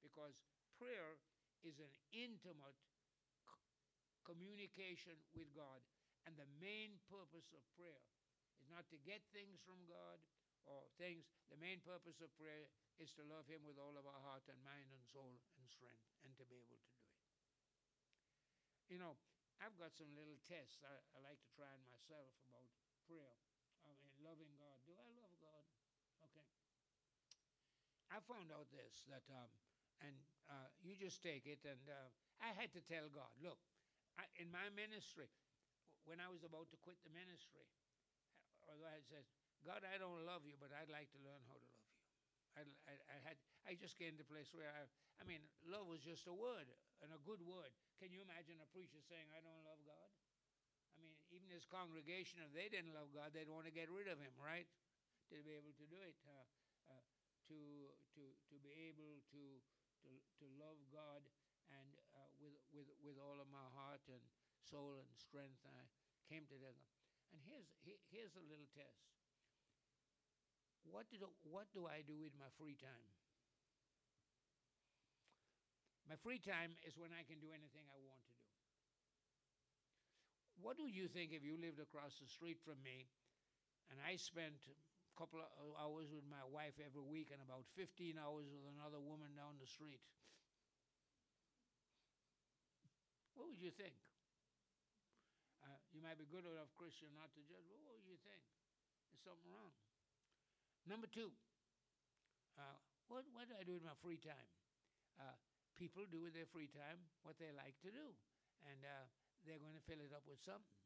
[0.00, 0.38] Because
[0.78, 1.18] prayer
[1.66, 2.78] is an intimate
[3.42, 3.66] c-
[4.22, 5.82] communication with God.
[6.24, 8.06] And the main purpose of prayer
[8.62, 10.22] is not to get things from God
[10.66, 11.26] or things.
[11.50, 12.66] The main purpose of prayer
[12.98, 16.02] is to love Him with all of our heart and mind and soul and strength
[16.26, 17.16] and to be able to do it.
[18.90, 19.18] You know,
[19.58, 22.68] I've got some little tests I, I like to try on myself about
[23.08, 23.34] prayer.
[23.82, 24.78] I mean, loving God.
[24.84, 25.64] Do I love God?
[26.30, 26.46] Okay.
[28.12, 29.50] I found out this that, um,
[30.02, 30.14] and
[30.46, 33.58] uh, you just take it, and uh, I had to tell God, look,
[34.14, 35.28] I, in my ministry,
[36.06, 37.66] when I was about to quit the ministry,
[38.70, 39.26] although I said,
[39.64, 42.02] God, I don't love you, but I'd like to learn how to love you.
[42.56, 43.36] I, I, I had,
[43.68, 44.88] I just came to a place where I,
[45.20, 46.68] I mean, love was just a word
[47.04, 47.72] and a good word.
[48.00, 50.10] Can you imagine a preacher saying, I don't love God?
[50.96, 54.08] I mean, even his congregation, if they didn't love God, they'd want to get rid
[54.08, 54.64] of him, right?
[55.28, 56.46] To be able to do it, uh,
[56.88, 57.04] uh,
[57.50, 57.58] to
[58.14, 59.42] to to be able to
[60.06, 61.20] to to love God
[61.68, 64.22] and uh, with with with all of my heart and
[64.62, 65.82] soul and strength, I
[66.30, 66.78] came to that.
[67.34, 67.68] And here's
[68.08, 69.15] here's a little test.
[70.90, 71.18] What do
[71.50, 73.06] what do I do with my free time?
[76.06, 78.46] My free time is when I can do anything I want to do.
[80.62, 83.10] What do you think if you lived across the street from me
[83.90, 88.16] and I spent a couple of hours with my wife every week and about 15
[88.16, 90.00] hours with another woman down the street?
[93.34, 93.98] What would you think?
[95.60, 98.40] Uh, you might be good enough Christian not to judge, but what would you think?
[99.10, 99.74] There's something wrong.
[100.86, 101.34] Number two,
[102.54, 102.78] uh,
[103.10, 104.50] what, what do I do in my free time?
[105.18, 105.34] Uh,
[105.74, 108.14] people do with their free time what they like to do,
[108.70, 109.04] and uh,
[109.42, 110.78] they're going to fill it up with something.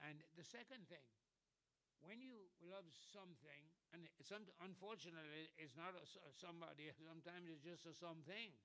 [0.00, 1.04] And the second thing,
[2.00, 7.92] when you love something, and some, unfortunately, it's not a, somebody, sometimes it's just a
[7.92, 8.56] something.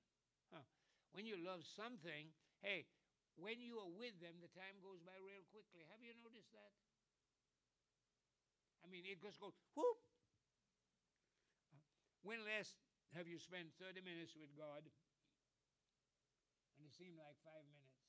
[0.48, 0.64] Huh.
[1.12, 2.32] When you love something,
[2.64, 2.88] hey,
[3.36, 5.84] when you are with them, the time goes by real quickly.
[5.92, 6.72] Have you noticed that?
[8.80, 10.13] I mean, it just goes whoop.
[12.24, 12.72] When last
[13.12, 14.80] have you spent 30 minutes with God
[16.74, 18.00] and it seemed like five minutes?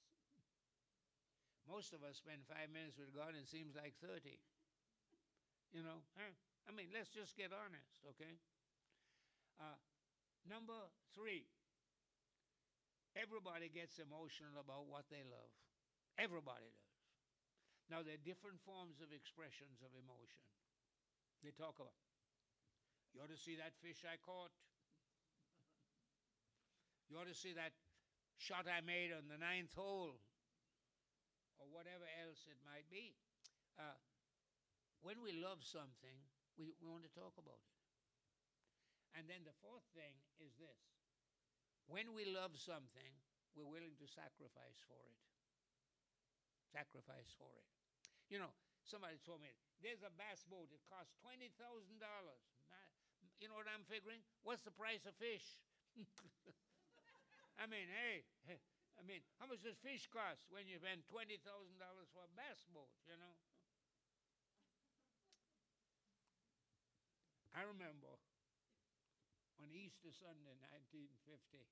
[1.68, 4.40] Most of us spend five minutes with God and it seems like 30.
[5.76, 6.32] You know, huh?
[6.66, 8.40] I mean, let's just get honest, okay?
[9.60, 9.76] Uh,
[10.48, 10.78] number
[11.12, 11.44] three,
[13.20, 15.52] everybody gets emotional about what they love.
[16.16, 16.96] Everybody does.
[17.92, 20.48] Now, there are different forms of expressions of emotion.
[21.46, 21.94] They talk about,
[23.16, 24.52] you ought to see that fish I caught.
[27.08, 27.72] You ought to see that
[28.36, 30.20] shot I made on the ninth hole,
[31.56, 33.16] or whatever else it might be.
[33.80, 33.96] Uh,
[35.00, 36.20] when we love something,
[36.60, 37.76] we, we want to talk about it.
[39.16, 40.84] And then the fourth thing is this
[41.88, 43.16] when we love something,
[43.56, 45.24] we're willing to sacrifice for it.
[46.68, 47.70] Sacrifice for it.
[48.28, 48.52] You know,
[48.84, 51.56] somebody told me there's a bass boat, it costs $20,000.
[53.40, 54.24] You know what I'm figuring?
[54.48, 55.44] What's the price of fish?
[57.62, 58.24] I mean, hey,
[59.00, 61.44] I mean, how much does fish cost when you spend $20,000
[62.16, 63.36] for a bass boat, you know?
[67.56, 68.20] I remember
[69.64, 70.60] on Easter Sunday,
[70.92, 71.64] 1950,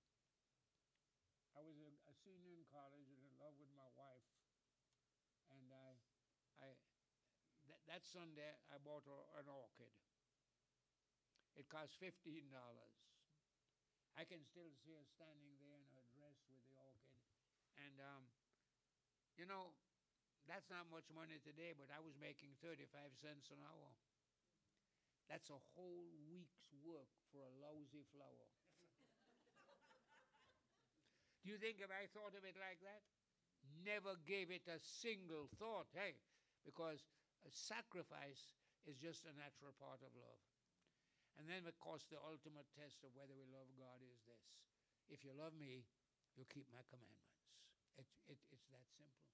[1.53, 4.23] I was a, a, senior in college and in love with my wife.
[5.51, 5.91] And I,
[6.63, 6.67] I,
[7.67, 9.91] that, that Sunday, I bought a, an orchid.
[11.57, 12.49] It cost $15.
[14.13, 17.21] I can still see her standing there in her dress with the orchid.
[17.81, 18.23] And, um,
[19.37, 19.73] you know,
[20.45, 22.85] that's not much money today, but I was making 35
[23.17, 23.89] cents an hour.
[25.31, 28.49] That's a whole week's work for a lousy flower.
[31.43, 33.03] Do you think if I thought of it like that?
[33.83, 35.91] Never gave it a single thought.
[35.91, 36.15] Hey,
[36.63, 37.03] because
[37.43, 38.55] a sacrifice
[38.87, 40.39] is just a natural part of love.
[41.37, 44.45] And then, of course, the ultimate test of whether we love God is this
[45.11, 45.83] if you love me,
[46.33, 47.37] you'll keep my commandments.
[47.99, 49.29] It, it, it's that simple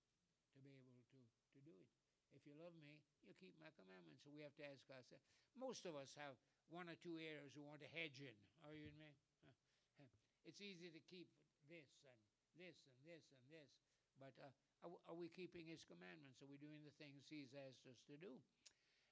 [0.55, 1.19] to be able to,
[1.55, 1.91] to do it.
[2.35, 4.25] If you love me, you keep my commandments.
[4.25, 5.23] So we have to ask ourselves.
[5.55, 6.35] Most of us have
[6.73, 8.35] one or two areas we want to hedge in.
[8.65, 9.12] Are you with me?
[10.47, 11.29] It's easy to keep
[11.69, 12.17] this and
[12.57, 13.69] this and this and this,
[14.17, 14.49] but uh,
[14.81, 16.41] are, are, we keeping His commandments?
[16.41, 18.33] Are we doing the things He's asked us to do?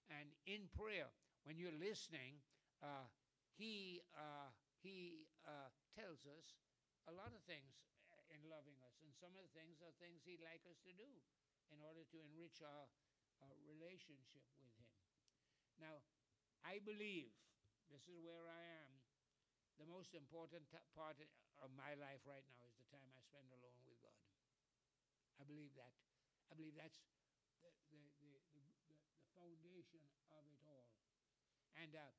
[0.10, 1.14] And in prayer,
[1.46, 2.42] when you're listening,
[2.84, 3.08] uh,
[3.58, 6.58] He uh, He uh, tells us
[7.08, 7.74] a lot of things
[8.28, 11.08] in loving us, and some of the things are things He'd like us to do
[11.72, 12.86] in order to enrich our,
[13.44, 14.92] our relationship with Him.
[15.80, 16.04] Now,
[16.64, 17.32] I believe
[17.88, 18.92] this is where I am
[19.80, 21.22] the most important t- part
[21.62, 24.26] of my life right now is the time I spend alone with God.
[25.38, 25.94] I believe that.
[26.50, 26.98] I believe that's
[27.62, 28.98] the, the, the, the, the
[29.38, 30.02] foundation
[30.34, 30.90] of it all.
[31.78, 32.10] And uh,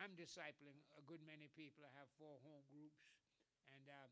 [0.00, 1.86] I'm discipling a good many people.
[1.86, 3.06] I have four home groups
[3.70, 4.10] and uh,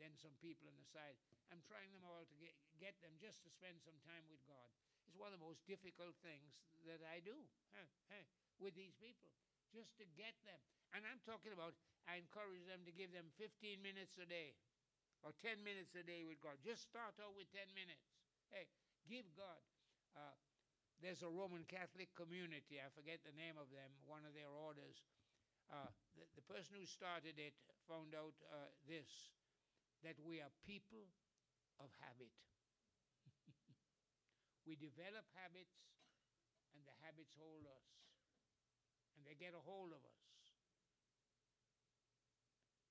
[0.00, 1.18] then some people on the side.
[1.52, 4.68] I'm trying them all to get, get them just to spend some time with God.
[5.08, 6.52] It's one of the most difficult things
[6.84, 7.34] that I do
[7.72, 8.24] huh, huh,
[8.60, 9.32] with these people,
[9.72, 10.60] just to get them.
[10.92, 11.76] And I'm talking about,
[12.08, 14.56] I encourage them to give them 15 minutes a day
[15.24, 16.60] or 10 minutes a day with God.
[16.62, 18.04] Just start out with 10 minutes.
[18.52, 18.68] Hey,
[19.08, 19.60] give God.
[20.16, 20.36] Uh,
[20.98, 25.06] there's a Roman Catholic community, I forget the name of them, one of their orders.
[25.70, 27.52] Uh, the, the, person who started it
[27.84, 29.36] found out uh, this
[30.00, 31.04] that we are people
[31.76, 32.32] of habit.
[34.66, 35.92] we develop habits,
[36.72, 37.88] and the habits hold us,
[39.12, 40.24] and they get a hold of us.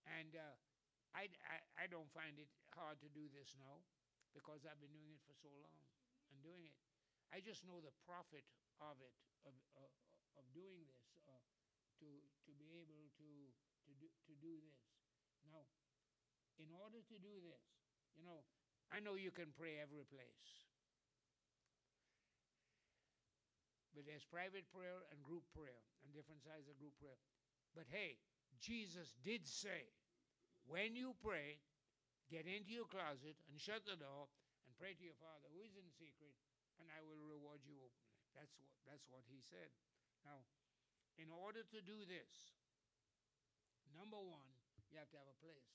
[0.05, 0.55] And uh,
[1.17, 3.81] I, I, I don't find it hard to do this now
[4.37, 5.81] because I've been doing it for so long
[6.29, 6.86] and doing it.
[7.31, 8.45] I just know the profit
[8.79, 11.33] of it, of, uh, of doing this, uh,
[12.01, 12.07] to,
[12.47, 13.29] to be able to,
[13.87, 14.81] to, do, to do this.
[15.49, 15.63] Now,
[16.57, 17.63] in order to do this,
[18.15, 18.45] you know,
[18.89, 20.67] I know you can pray every place.
[23.91, 27.17] But there's private prayer and group prayer and different sizes of group prayer.
[27.73, 28.21] But hey,
[28.61, 29.89] Jesus did say,
[30.69, 31.57] when you pray,
[32.29, 34.29] get into your closet and shut the door
[34.69, 36.35] and pray to your Father who is in secret,
[36.81, 38.21] and I will reward you openly.
[38.37, 39.73] That's what, that's what he said.
[40.25, 40.45] Now,
[41.17, 42.53] in order to do this,
[43.97, 44.49] number one,
[44.93, 45.73] you have to have a place.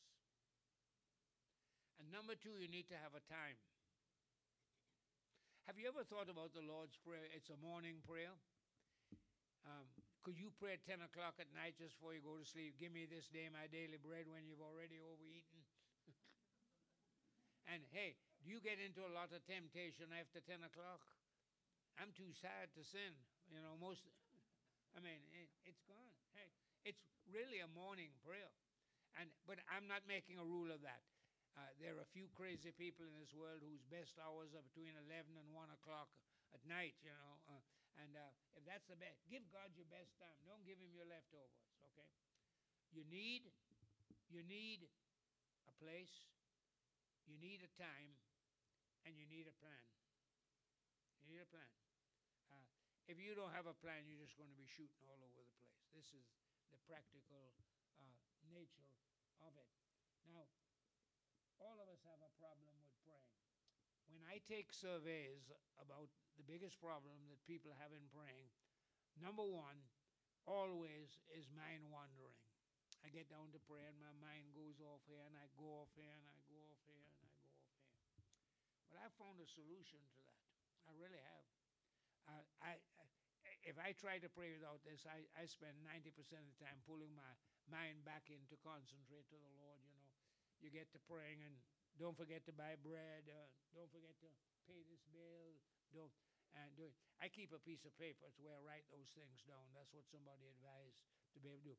[1.99, 3.59] And number two, you need to have a time.
[5.71, 7.31] Have you ever thought about the Lord's Prayer?
[7.31, 8.35] It's a morning prayer.
[9.62, 9.87] Um,
[10.27, 12.79] could you pray at 10 o'clock at night just before you go to sleep?
[12.79, 15.59] Give me this day my daily bread when you've already overeaten.
[17.71, 21.07] and hey, do you get into a lot of temptation after 10 o'clock?
[21.94, 23.14] I'm too sad to sin.
[23.46, 24.02] You know, most,
[24.92, 26.11] I mean, it, it's gone.
[26.35, 26.50] Hey,
[26.83, 28.50] it's really a morning prayer.
[29.14, 31.07] And, but I'm not making a rule of that.
[31.52, 34.96] Uh, there are a few crazy people in this world whose best hours are between
[35.07, 36.09] 11 and 1 o'clock
[36.50, 37.33] at night, you know.
[37.46, 37.61] Uh,
[38.00, 40.35] and uh, if that's the best, give God your best time.
[40.48, 42.09] Don't give him your leftovers, okay?
[42.96, 43.52] You need,
[44.33, 44.88] you need
[45.68, 46.24] a place,
[47.28, 48.16] you need a time,
[49.07, 49.85] and you need a plan.
[51.23, 51.69] You need a plan.
[52.51, 52.67] Uh,
[53.07, 55.55] if you don't have a plan, you're just going to be shooting all over the
[55.59, 55.83] place.
[55.95, 56.27] This is
[56.71, 57.55] the practical
[57.99, 58.17] uh,
[58.51, 58.88] nature
[59.43, 59.71] of it.
[60.27, 60.47] Now,
[61.62, 63.38] all of us have a problem with praying.
[64.11, 68.51] When I take surveys about the biggest problem that people have in praying,
[69.19, 69.79] number one,
[70.45, 72.37] always is mind wandering.
[73.03, 75.91] I get down to prayer and my mind goes off here and I go off
[75.99, 77.83] here and I go off here and I go off here.
[78.92, 80.44] But I found a solution to that.
[80.85, 81.46] I really have.
[82.28, 82.72] I, I,
[83.64, 87.16] if I try to pray without this, I, I spend 90% of the time pulling
[87.16, 87.33] my
[87.72, 90.12] mind back in to concentrate to the Lord, you know.
[90.61, 91.57] You get to praying and
[91.96, 93.24] don't forget to buy bread.
[93.26, 94.28] Uh, don't forget to
[94.68, 95.57] pay this bill.
[95.96, 96.12] Don't
[96.52, 96.92] and do it.
[97.16, 99.72] I keep a piece of paper to where I write those things down.
[99.72, 101.00] That's what somebody advised
[101.33, 101.76] to be able to do.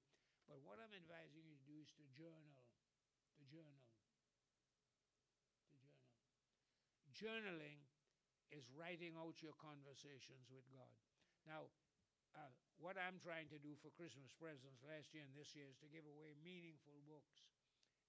[0.50, 2.58] But what I'm advising you to do is to journal.
[3.38, 3.80] To journal.
[3.86, 5.94] To journal.
[7.14, 7.78] Journaling
[8.50, 10.98] is writing out your conversations with God.
[11.46, 11.70] Now,
[12.34, 12.50] uh,
[12.82, 15.90] what I'm trying to do for Christmas presents last year and this year is to
[15.94, 17.46] give away meaningful books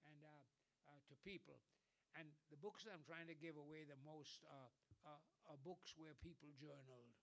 [0.09, 0.43] and uh,
[0.89, 1.61] uh, to people.
[2.17, 4.71] And the books I'm trying to give away the most are,
[5.05, 5.21] are,
[5.53, 7.13] are books where people journaled,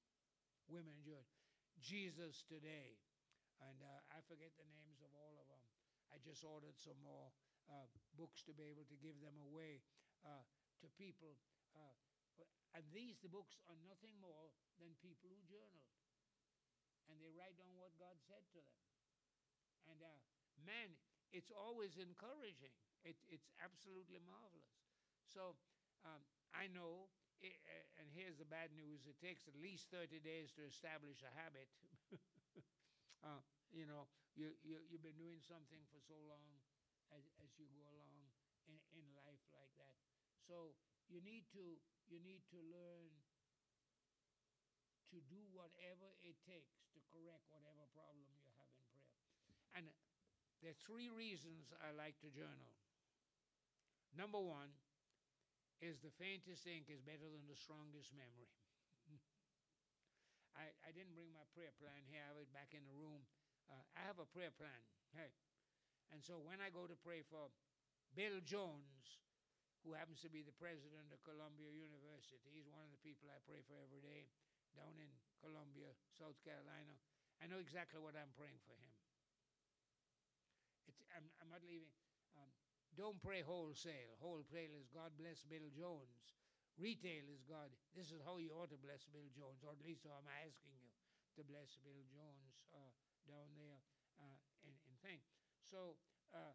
[0.71, 1.43] women journaled.
[1.83, 3.01] Jesus Today,
[3.59, 5.65] and uh, I forget the names of all of them.
[6.15, 7.33] I just ordered some more
[7.67, 9.83] uh, books to be able to give them away
[10.23, 10.45] uh,
[10.85, 11.41] to people.
[11.77, 11.95] Uh,
[12.75, 15.89] and these, the books, are nothing more than people who journaled.
[17.11, 18.81] And they write down what God said to them.
[19.91, 20.19] And uh,
[20.65, 20.95] man,
[21.35, 22.75] it's always encouraging.
[23.05, 24.79] It, it's absolutely marvelous.
[25.27, 25.59] So
[26.07, 26.23] um,
[26.55, 27.11] I know
[27.43, 31.23] i- uh, and here's the bad news it takes at least 30 days to establish
[31.27, 31.67] a habit.
[33.27, 33.43] uh,
[33.73, 36.45] you know, you, you, you've been doing something for so long
[37.15, 38.23] as, as you go along
[38.69, 39.97] in, in life like that.
[40.47, 40.75] So
[41.13, 41.77] you need to
[42.09, 43.13] you need to learn
[45.13, 49.13] to do whatever it takes to correct whatever problem you have in prayer.
[49.77, 49.85] And
[50.65, 52.73] there are three reasons I like to journal.
[54.17, 54.73] Number one
[55.85, 58.49] is the faintest ink is better than the strongest memory.
[60.57, 62.25] I, I didn't bring my prayer plan here.
[62.25, 63.25] I have it back in the room.
[63.69, 64.81] Uh, I have a prayer plan.
[65.13, 65.33] Hey.
[66.13, 67.53] And so when I go to pray for
[68.13, 69.21] Bill Jones,
[69.83, 73.43] who happens to be the president of Columbia University, he's one of the people I
[73.43, 74.31] pray for every day
[74.79, 75.11] down in
[75.43, 76.95] Columbia, South Carolina.
[77.43, 78.95] I know exactly what I'm praying for him.
[80.87, 81.91] It's, I'm, I'm not leaving.
[82.39, 82.51] Um,
[82.95, 84.15] don't pray wholesale.
[84.23, 86.39] Wholesale is God bless Bill Jones.
[86.81, 87.69] Retail is God.
[87.93, 90.91] This is how you ought to bless Bill Jones, or at least I'm asking you
[91.37, 92.93] to bless Bill Jones uh,
[93.29, 93.81] down there
[94.23, 95.21] uh, in, in thing.
[95.67, 95.97] So,
[96.33, 96.55] uh,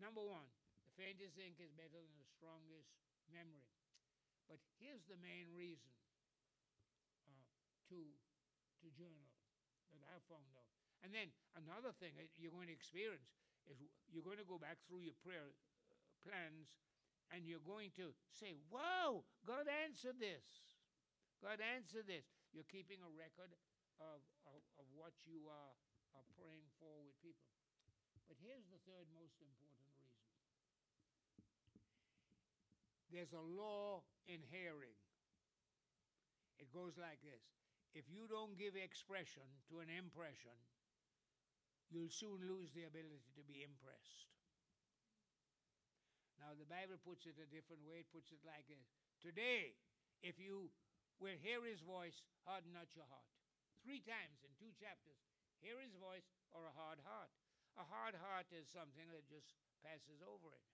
[0.00, 0.48] number one,
[0.98, 2.92] faintest ink is better than the strongest
[3.30, 3.68] memory.
[4.48, 5.92] But here's the main reason
[7.24, 7.46] uh,
[7.92, 7.98] to
[8.82, 9.30] to journal
[9.94, 10.68] that I found out.
[11.06, 13.30] And then another thing you're going to experience
[13.70, 13.78] is
[14.10, 15.54] you're going to go back through your prayer
[15.86, 16.82] uh, plans
[17.30, 20.44] and you're going to say, Wow, God answered this.
[21.42, 22.26] God answered this.
[22.54, 23.50] You're keeping a record
[23.98, 25.74] of, of, of what you are,
[26.14, 27.50] are praying for with people.
[28.30, 30.22] But here's the third most important reason
[33.12, 34.96] there's a law in hearing.
[36.56, 37.44] It goes like this
[37.92, 40.56] if you don't give expression to an impression,
[41.92, 44.32] you'll soon lose the ability to be impressed.
[46.40, 48.02] Now, the Bible puts it a different way.
[48.02, 48.88] It puts it like this
[49.20, 49.76] Today,
[50.24, 50.72] if you
[51.20, 53.28] will hear his voice, harden not your heart.
[53.84, 55.20] Three times in two chapters
[55.62, 57.30] hear his voice or a hard heart.
[57.78, 59.54] A hard heart is something that just
[59.84, 60.71] passes over it.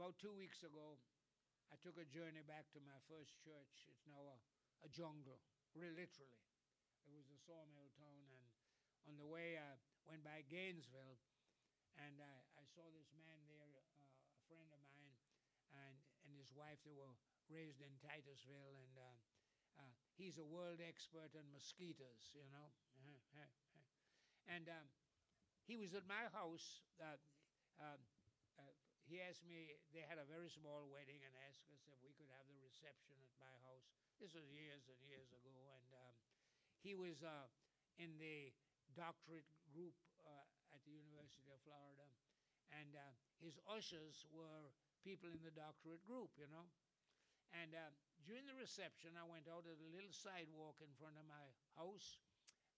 [0.00, 0.96] About two weeks ago,
[1.68, 3.84] I took a journey back to my first church.
[3.84, 4.40] It's now a,
[4.80, 5.44] a jungle,
[5.76, 6.40] really, literally.
[7.04, 8.48] It was a sawmill town, and
[9.04, 9.76] on the way I
[10.08, 11.20] went by Gainesville,
[12.00, 15.20] and I, I saw this man there, uh, a friend of mine,
[15.68, 16.80] and, and his wife.
[16.80, 17.12] They were
[17.52, 22.72] raised in Titusville, and uh, uh, he's a world expert on mosquitoes, you know.
[24.48, 24.88] and um,
[25.68, 26.88] he was at my house.
[26.96, 27.20] Uh,
[27.84, 28.00] um,
[29.10, 32.30] he asked me, they had a very small wedding and asked us if we could
[32.30, 33.90] have the reception at my house.
[34.22, 35.50] This was years and years ago.
[35.50, 36.14] And um,
[36.78, 37.50] he was uh,
[37.98, 38.54] in the
[38.94, 42.06] doctorate group uh, at the University of Florida.
[42.70, 43.02] And uh,
[43.42, 44.70] his ushers were
[45.02, 46.70] people in the doctorate group, you know.
[47.50, 47.90] And uh,
[48.22, 52.22] during the reception, I went out at a little sidewalk in front of my house.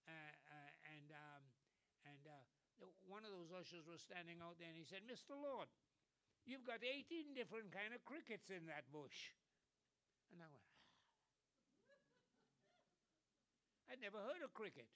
[0.09, 1.45] Uh, uh, and um,
[2.09, 2.19] and
[3.07, 5.39] one of those ushers was standing out there and he said, Mr.
[5.39, 5.71] Lord,
[6.43, 9.31] You've got 18 different kind of crickets in that bush.
[10.35, 10.67] And I went,
[11.87, 12.03] ah.
[13.95, 14.91] I'd never heard of cricket.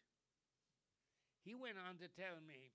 [1.46, 2.74] He went on to tell me,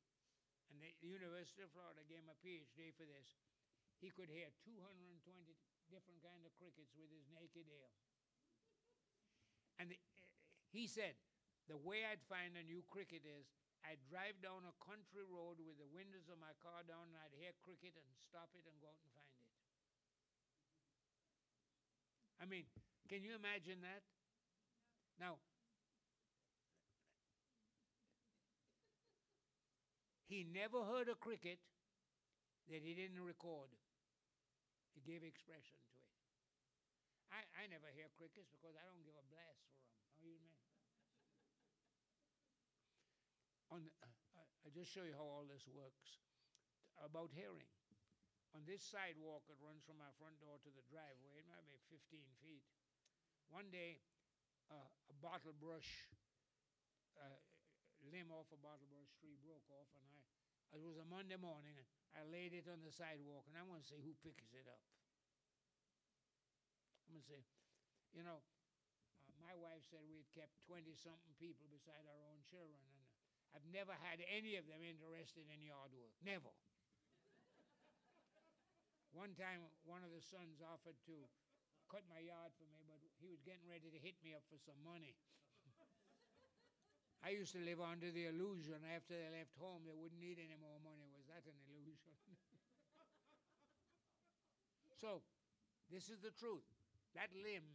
[0.72, 3.36] and the University of Florida gave him a PhD for this,
[4.00, 5.20] he could hear 220
[5.92, 7.92] different kind of crickets with his naked ear.
[9.76, 10.00] And the,
[10.72, 11.20] he said,
[11.68, 13.52] the way I'd find a new cricket is
[13.86, 17.36] I'd drive down a country road with the windows of my car down and I'd
[17.36, 19.50] hear cricket and stop it and go out and find it.
[22.42, 22.66] I mean,
[23.10, 24.02] can you imagine that?
[25.20, 25.38] Now,
[30.26, 31.60] he never heard a cricket
[32.72, 33.70] that he didn't record.
[34.96, 36.10] He gave expression to it.
[37.32, 39.94] I, I never hear crickets because I don't give a blast for them.
[40.18, 40.62] How you mean?
[43.72, 44.12] On uh,
[44.62, 46.22] I just show you how all this works
[47.02, 47.72] about hearing.
[48.52, 51.80] On this sidewalk it runs from our front door to the driveway, it might be
[51.88, 51.98] 15
[52.44, 52.68] feet.
[53.48, 54.04] One day,
[54.68, 56.12] uh, a bottle brush
[57.16, 57.40] uh,
[58.12, 60.20] limb off a bottle brush tree broke off, and I.
[60.72, 63.84] It was a Monday morning, and I laid it on the sidewalk, and I want
[63.84, 64.80] to see who picks it up.
[67.04, 67.44] I'm going to say,
[68.16, 72.40] you know, uh, my wife said we had kept 20 something people beside our own
[72.48, 73.01] children, and
[73.52, 76.16] I've never had any of them interested in yard work.
[76.24, 76.52] Never.
[79.12, 81.28] One time, one of the sons offered to
[81.92, 84.56] cut my yard for me, but he was getting ready to hit me up for
[84.56, 85.20] some money.
[87.28, 90.56] I used to live under the illusion after they left home they wouldn't need any
[90.56, 91.12] more money.
[91.12, 92.16] Was that an illusion?
[95.04, 95.20] so,
[95.92, 96.64] This is the truth.
[97.20, 97.68] That limb,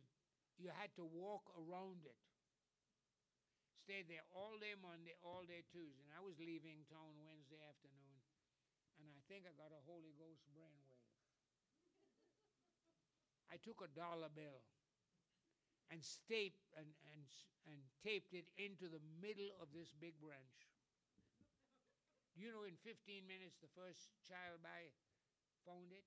[0.56, 2.16] you had to walk around it.
[3.86, 6.02] Stayed there all day Monday, all day Tuesday.
[6.02, 8.18] And I was leaving town Wednesday afternoon,
[8.98, 11.06] and I think I got a Holy Ghost brainwave.
[13.46, 14.58] I took a dollar bill
[15.94, 17.22] and staped and, and,
[17.70, 20.66] and taped it into the middle of this big branch.
[22.34, 24.90] You know in 15 minutes the first child by
[25.62, 26.02] found it?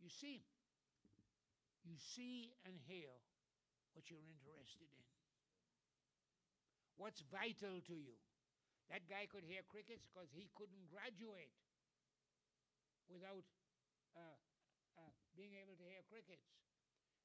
[0.00, 0.48] You see,
[1.84, 3.20] you see and hear
[3.96, 5.04] what you're interested in.
[7.00, 8.20] What's vital to you?
[8.92, 11.56] That guy could hear crickets because he couldn't graduate
[13.08, 13.42] without
[14.12, 14.36] uh,
[15.00, 16.44] uh, being able to hear crickets.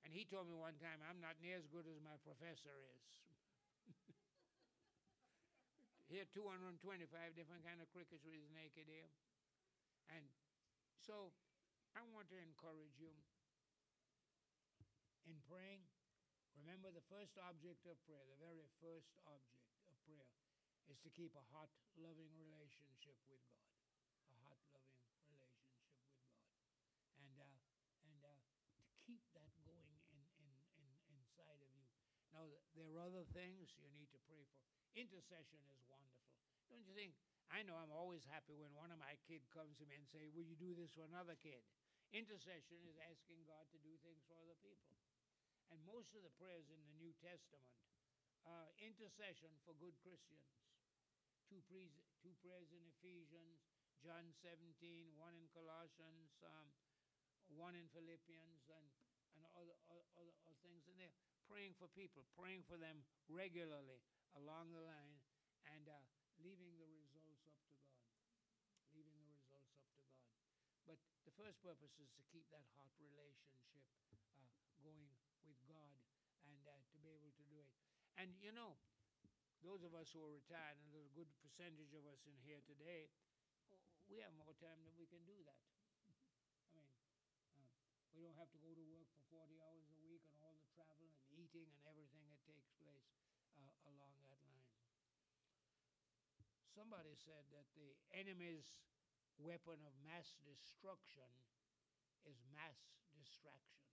[0.02, 3.06] And he told me one time, I'm not near as good as my professor is.
[6.12, 6.82] hear 225
[7.38, 9.08] different kind of crickets with his naked ear.
[10.10, 10.26] And
[11.00, 11.32] so
[11.94, 13.14] I want to encourage you
[15.30, 15.86] in praying.
[16.58, 20.32] Remember the first object of prayer, the very first object of prayer
[20.92, 23.72] is to keep a hot, loving relationship with God.
[24.28, 25.00] A hot, loving
[25.32, 26.28] relationship with God.
[27.24, 27.56] And, uh,
[28.08, 30.52] and uh, to keep that going in, in,
[30.84, 31.88] in, inside of you.
[32.36, 32.44] Now,
[32.76, 34.64] there are other things you need to pray for.
[34.92, 36.28] Intercession is wonderful.
[36.68, 37.16] Don't you think?
[37.52, 40.32] I know I'm always happy when one of my kids comes to me and say,
[40.32, 41.60] will you do this for another kid?
[42.16, 44.92] Intercession is asking God to do things for other people.
[45.72, 47.72] And most of the prayers in the New Testament
[48.44, 50.52] are intercession for good Christians.
[51.48, 53.64] Two, pre- two prayers in Ephesians,
[54.04, 56.68] John 17, one in Colossians, um,
[57.56, 58.88] one in Philippians, and,
[59.36, 61.12] and other, other, other things in there.
[61.48, 64.04] Praying for people, praying for them regularly
[64.36, 65.20] along the line,
[65.76, 65.96] and uh,
[66.44, 68.04] leaving the results up to God.
[68.96, 70.20] Leaving the results up to God.
[70.88, 70.98] But
[71.28, 73.84] the first purpose is to keep that heart relationship
[74.36, 74.48] uh,
[74.84, 75.98] going with God
[76.48, 77.70] and uh, to be able to do it.
[78.18, 78.78] And you know,
[79.62, 82.62] those of us who are retired, and there's a good percentage of us in here
[82.66, 83.14] today,
[84.10, 85.64] we have more time than we can do that.
[86.68, 86.90] I mean,
[87.56, 87.64] uh,
[88.12, 90.68] we don't have to go to work for 40 hours a week and all the
[90.76, 93.08] travel and eating and everything that takes place
[93.56, 94.68] uh, along that line.
[96.76, 98.82] Somebody said that the enemy's
[99.40, 101.30] weapon of mass destruction
[102.28, 102.80] is mass
[103.16, 103.91] distraction.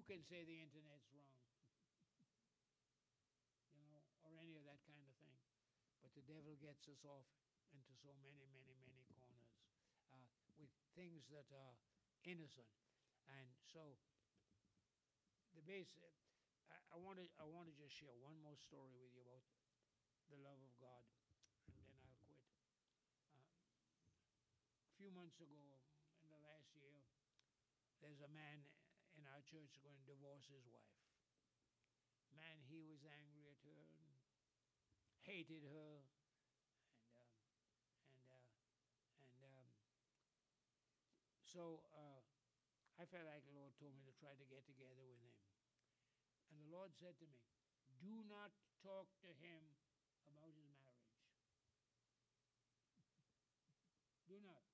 [0.00, 1.36] Who can say the internet's wrong?
[3.76, 5.36] you know, or any of that kind of thing.
[6.00, 7.28] But the devil gets us off
[7.76, 9.52] into so many, many, many corners
[10.08, 10.24] uh,
[10.56, 11.76] with things that are
[12.24, 12.72] innocent.
[13.28, 14.00] And so
[15.52, 15.92] the base,
[16.72, 19.44] I, I want to I want to just share one more story with you about
[20.32, 21.04] the love of God,
[21.76, 22.40] and then I'll quit.
[23.36, 23.52] Uh,
[24.80, 25.60] a few months ago,
[26.24, 27.04] in the last year,
[28.00, 28.64] there's a man
[29.40, 31.00] our church going to divorce his wife.
[32.36, 34.12] Man, he was angry at her and
[35.24, 36.04] hated her,
[37.08, 37.40] and um,
[38.04, 38.52] and uh,
[39.16, 39.64] and um,
[41.48, 42.20] so uh,
[43.00, 45.32] I felt like the Lord told me to try to get together with him.
[46.52, 47.40] And the Lord said to me,
[47.96, 48.52] Do not
[48.84, 49.64] talk to him
[50.28, 51.16] about his marriage.
[54.28, 54.68] Do not.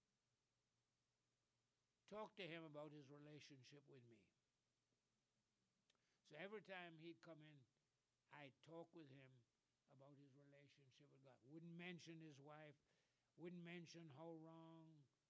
[2.10, 4.18] Talk to him about his relationship with me.
[6.26, 7.58] So every time he'd come in,
[8.34, 9.30] I'd talk with him
[9.94, 11.38] about his relationship with God.
[11.48, 12.76] Wouldn't mention his wife,
[13.38, 14.82] wouldn't mention how wrong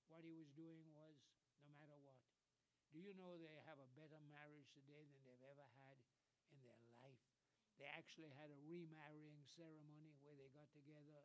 [0.09, 1.20] what he was doing was,
[1.61, 2.16] no matter what.
[2.94, 6.01] Do you know they have a better marriage today than they've ever had
[6.49, 7.20] in their life?
[7.76, 11.20] They actually had a remarrying ceremony where they got together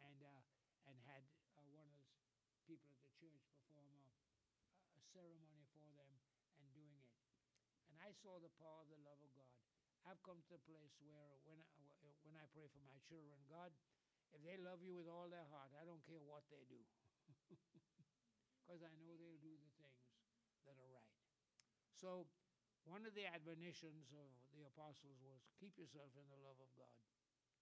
[0.00, 0.40] and uh,
[0.88, 1.20] and had
[1.52, 2.16] uh, one of those
[2.64, 4.08] people at the church perform a,
[4.96, 6.08] a ceremony for them
[6.56, 7.12] and doing it.
[7.92, 9.54] And I saw the power of the love of God.
[10.02, 11.70] I've come to a place where when I,
[12.26, 13.70] when I pray for my children, God,
[14.34, 16.82] if they love you with all their heart, I don't care what they do.
[18.66, 20.06] Because I know they'll do the things
[20.62, 21.18] that are right.
[21.98, 22.30] So
[22.86, 26.98] one of the admonitions of the apostles was keep yourself in the love of God.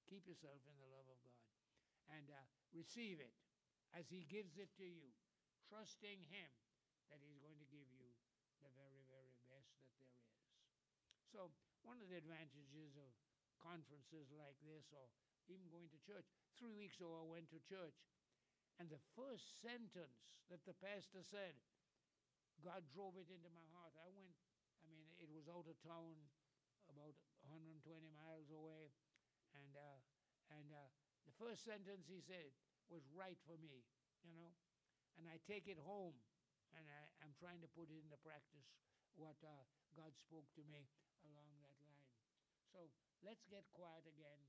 [0.04, 1.44] Keep yourself in the love of God.
[2.12, 2.44] And uh,
[2.76, 3.36] receive it
[3.96, 5.12] as He gives it to you,
[5.68, 6.52] trusting Him
[7.08, 8.12] that He's going to give you
[8.60, 10.38] the very, very best that there is.
[11.28, 11.52] So,
[11.84, 13.10] one of the advantages of
[13.60, 15.04] conferences like this, or
[15.52, 16.24] even going to church,
[16.56, 17.96] three weeks ago I went to church,
[18.80, 21.52] and the first sentence that the pastor said,
[22.64, 23.92] God drove it into my heart.
[24.00, 24.32] I went
[24.82, 26.16] I mean, it was out of town,
[26.88, 27.12] about
[27.44, 27.84] 120
[28.16, 28.88] miles away,
[29.52, 30.00] and uh,
[30.56, 30.88] and uh,
[31.28, 32.48] the first sentence he said
[32.88, 33.84] was right for me,
[34.24, 34.56] you know.
[35.20, 36.16] and I take it home,
[36.72, 38.64] and I, I'm trying to put it into practice
[39.20, 40.88] what uh, God spoke to me
[41.26, 42.06] along that line.
[42.70, 42.90] So
[43.22, 44.40] let's get quiet again.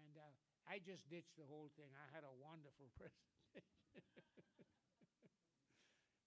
[0.00, 0.32] And uh,
[0.64, 1.92] I just ditched the whole thing.
[1.94, 3.64] I had a wonderful presentation.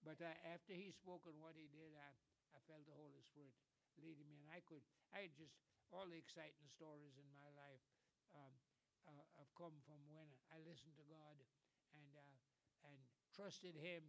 [0.06, 2.10] but uh, after he spoke and what he did, I,
[2.54, 3.52] I felt the Holy Spirit
[3.98, 5.58] leading me, and I could, I had just
[5.90, 7.82] all the exciting stories in my life
[8.36, 8.54] um,
[9.08, 11.40] uh, have come from when I listened to God
[11.96, 12.36] and uh,
[12.86, 13.00] and
[13.34, 14.04] trusted Him,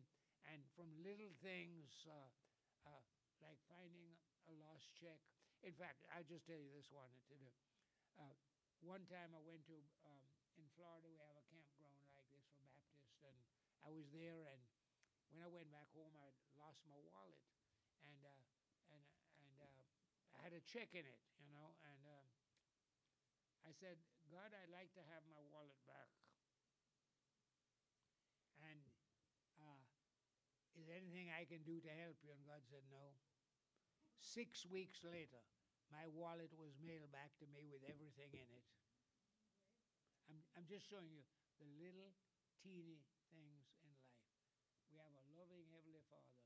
[0.46, 2.30] and from little things uh,
[2.86, 3.02] uh,
[3.42, 4.14] like finding
[4.48, 5.20] a lost check.
[5.64, 7.12] In fact, I'll just tell you this one.
[7.30, 7.52] To the,
[8.16, 8.36] uh,
[8.80, 9.76] one time I went to
[10.08, 10.24] um,
[10.56, 13.36] in Florida, we have a campground like this for Baptists, and
[13.84, 14.62] I was there, and
[15.36, 17.44] when I went back home, I lost my wallet,
[18.08, 18.44] and uh,
[18.96, 19.04] and
[19.44, 19.84] and uh,
[20.36, 22.24] I had a check in it, you know, and uh,
[23.68, 24.00] I said,
[24.32, 26.10] God, I'd like to have my wallet back.
[28.64, 28.80] And
[29.60, 29.82] uh,
[30.80, 32.32] is there anything I can do to help you?
[32.32, 33.29] And God said, no.
[34.20, 35.42] Six weeks later,
[35.90, 38.68] my wallet was mailed back to me with everything in it.
[40.30, 41.26] I'm, I'm just showing you
[41.58, 42.14] the little
[42.62, 43.02] teeny
[43.34, 44.28] things in life.
[44.92, 46.40] We have a loving Heavenly Father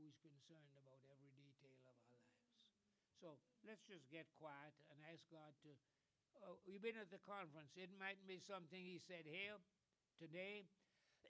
[0.00, 2.46] who's concerned about every detail of our lives.
[3.20, 5.70] So let's just get quiet and ask God to.
[6.44, 7.72] Uh, you've been at the conference.
[7.76, 9.56] It might be something He said here
[10.20, 10.68] today.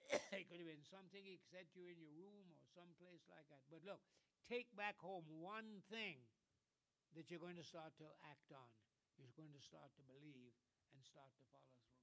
[0.35, 3.47] it could have been something He said to you in your room or someplace like
[3.51, 3.63] that.
[3.71, 4.03] But look,
[4.47, 6.23] take back home one thing
[7.19, 8.71] that you're going to start to act on.
[9.19, 10.55] You're going to start to believe
[10.95, 11.96] and start to follow through.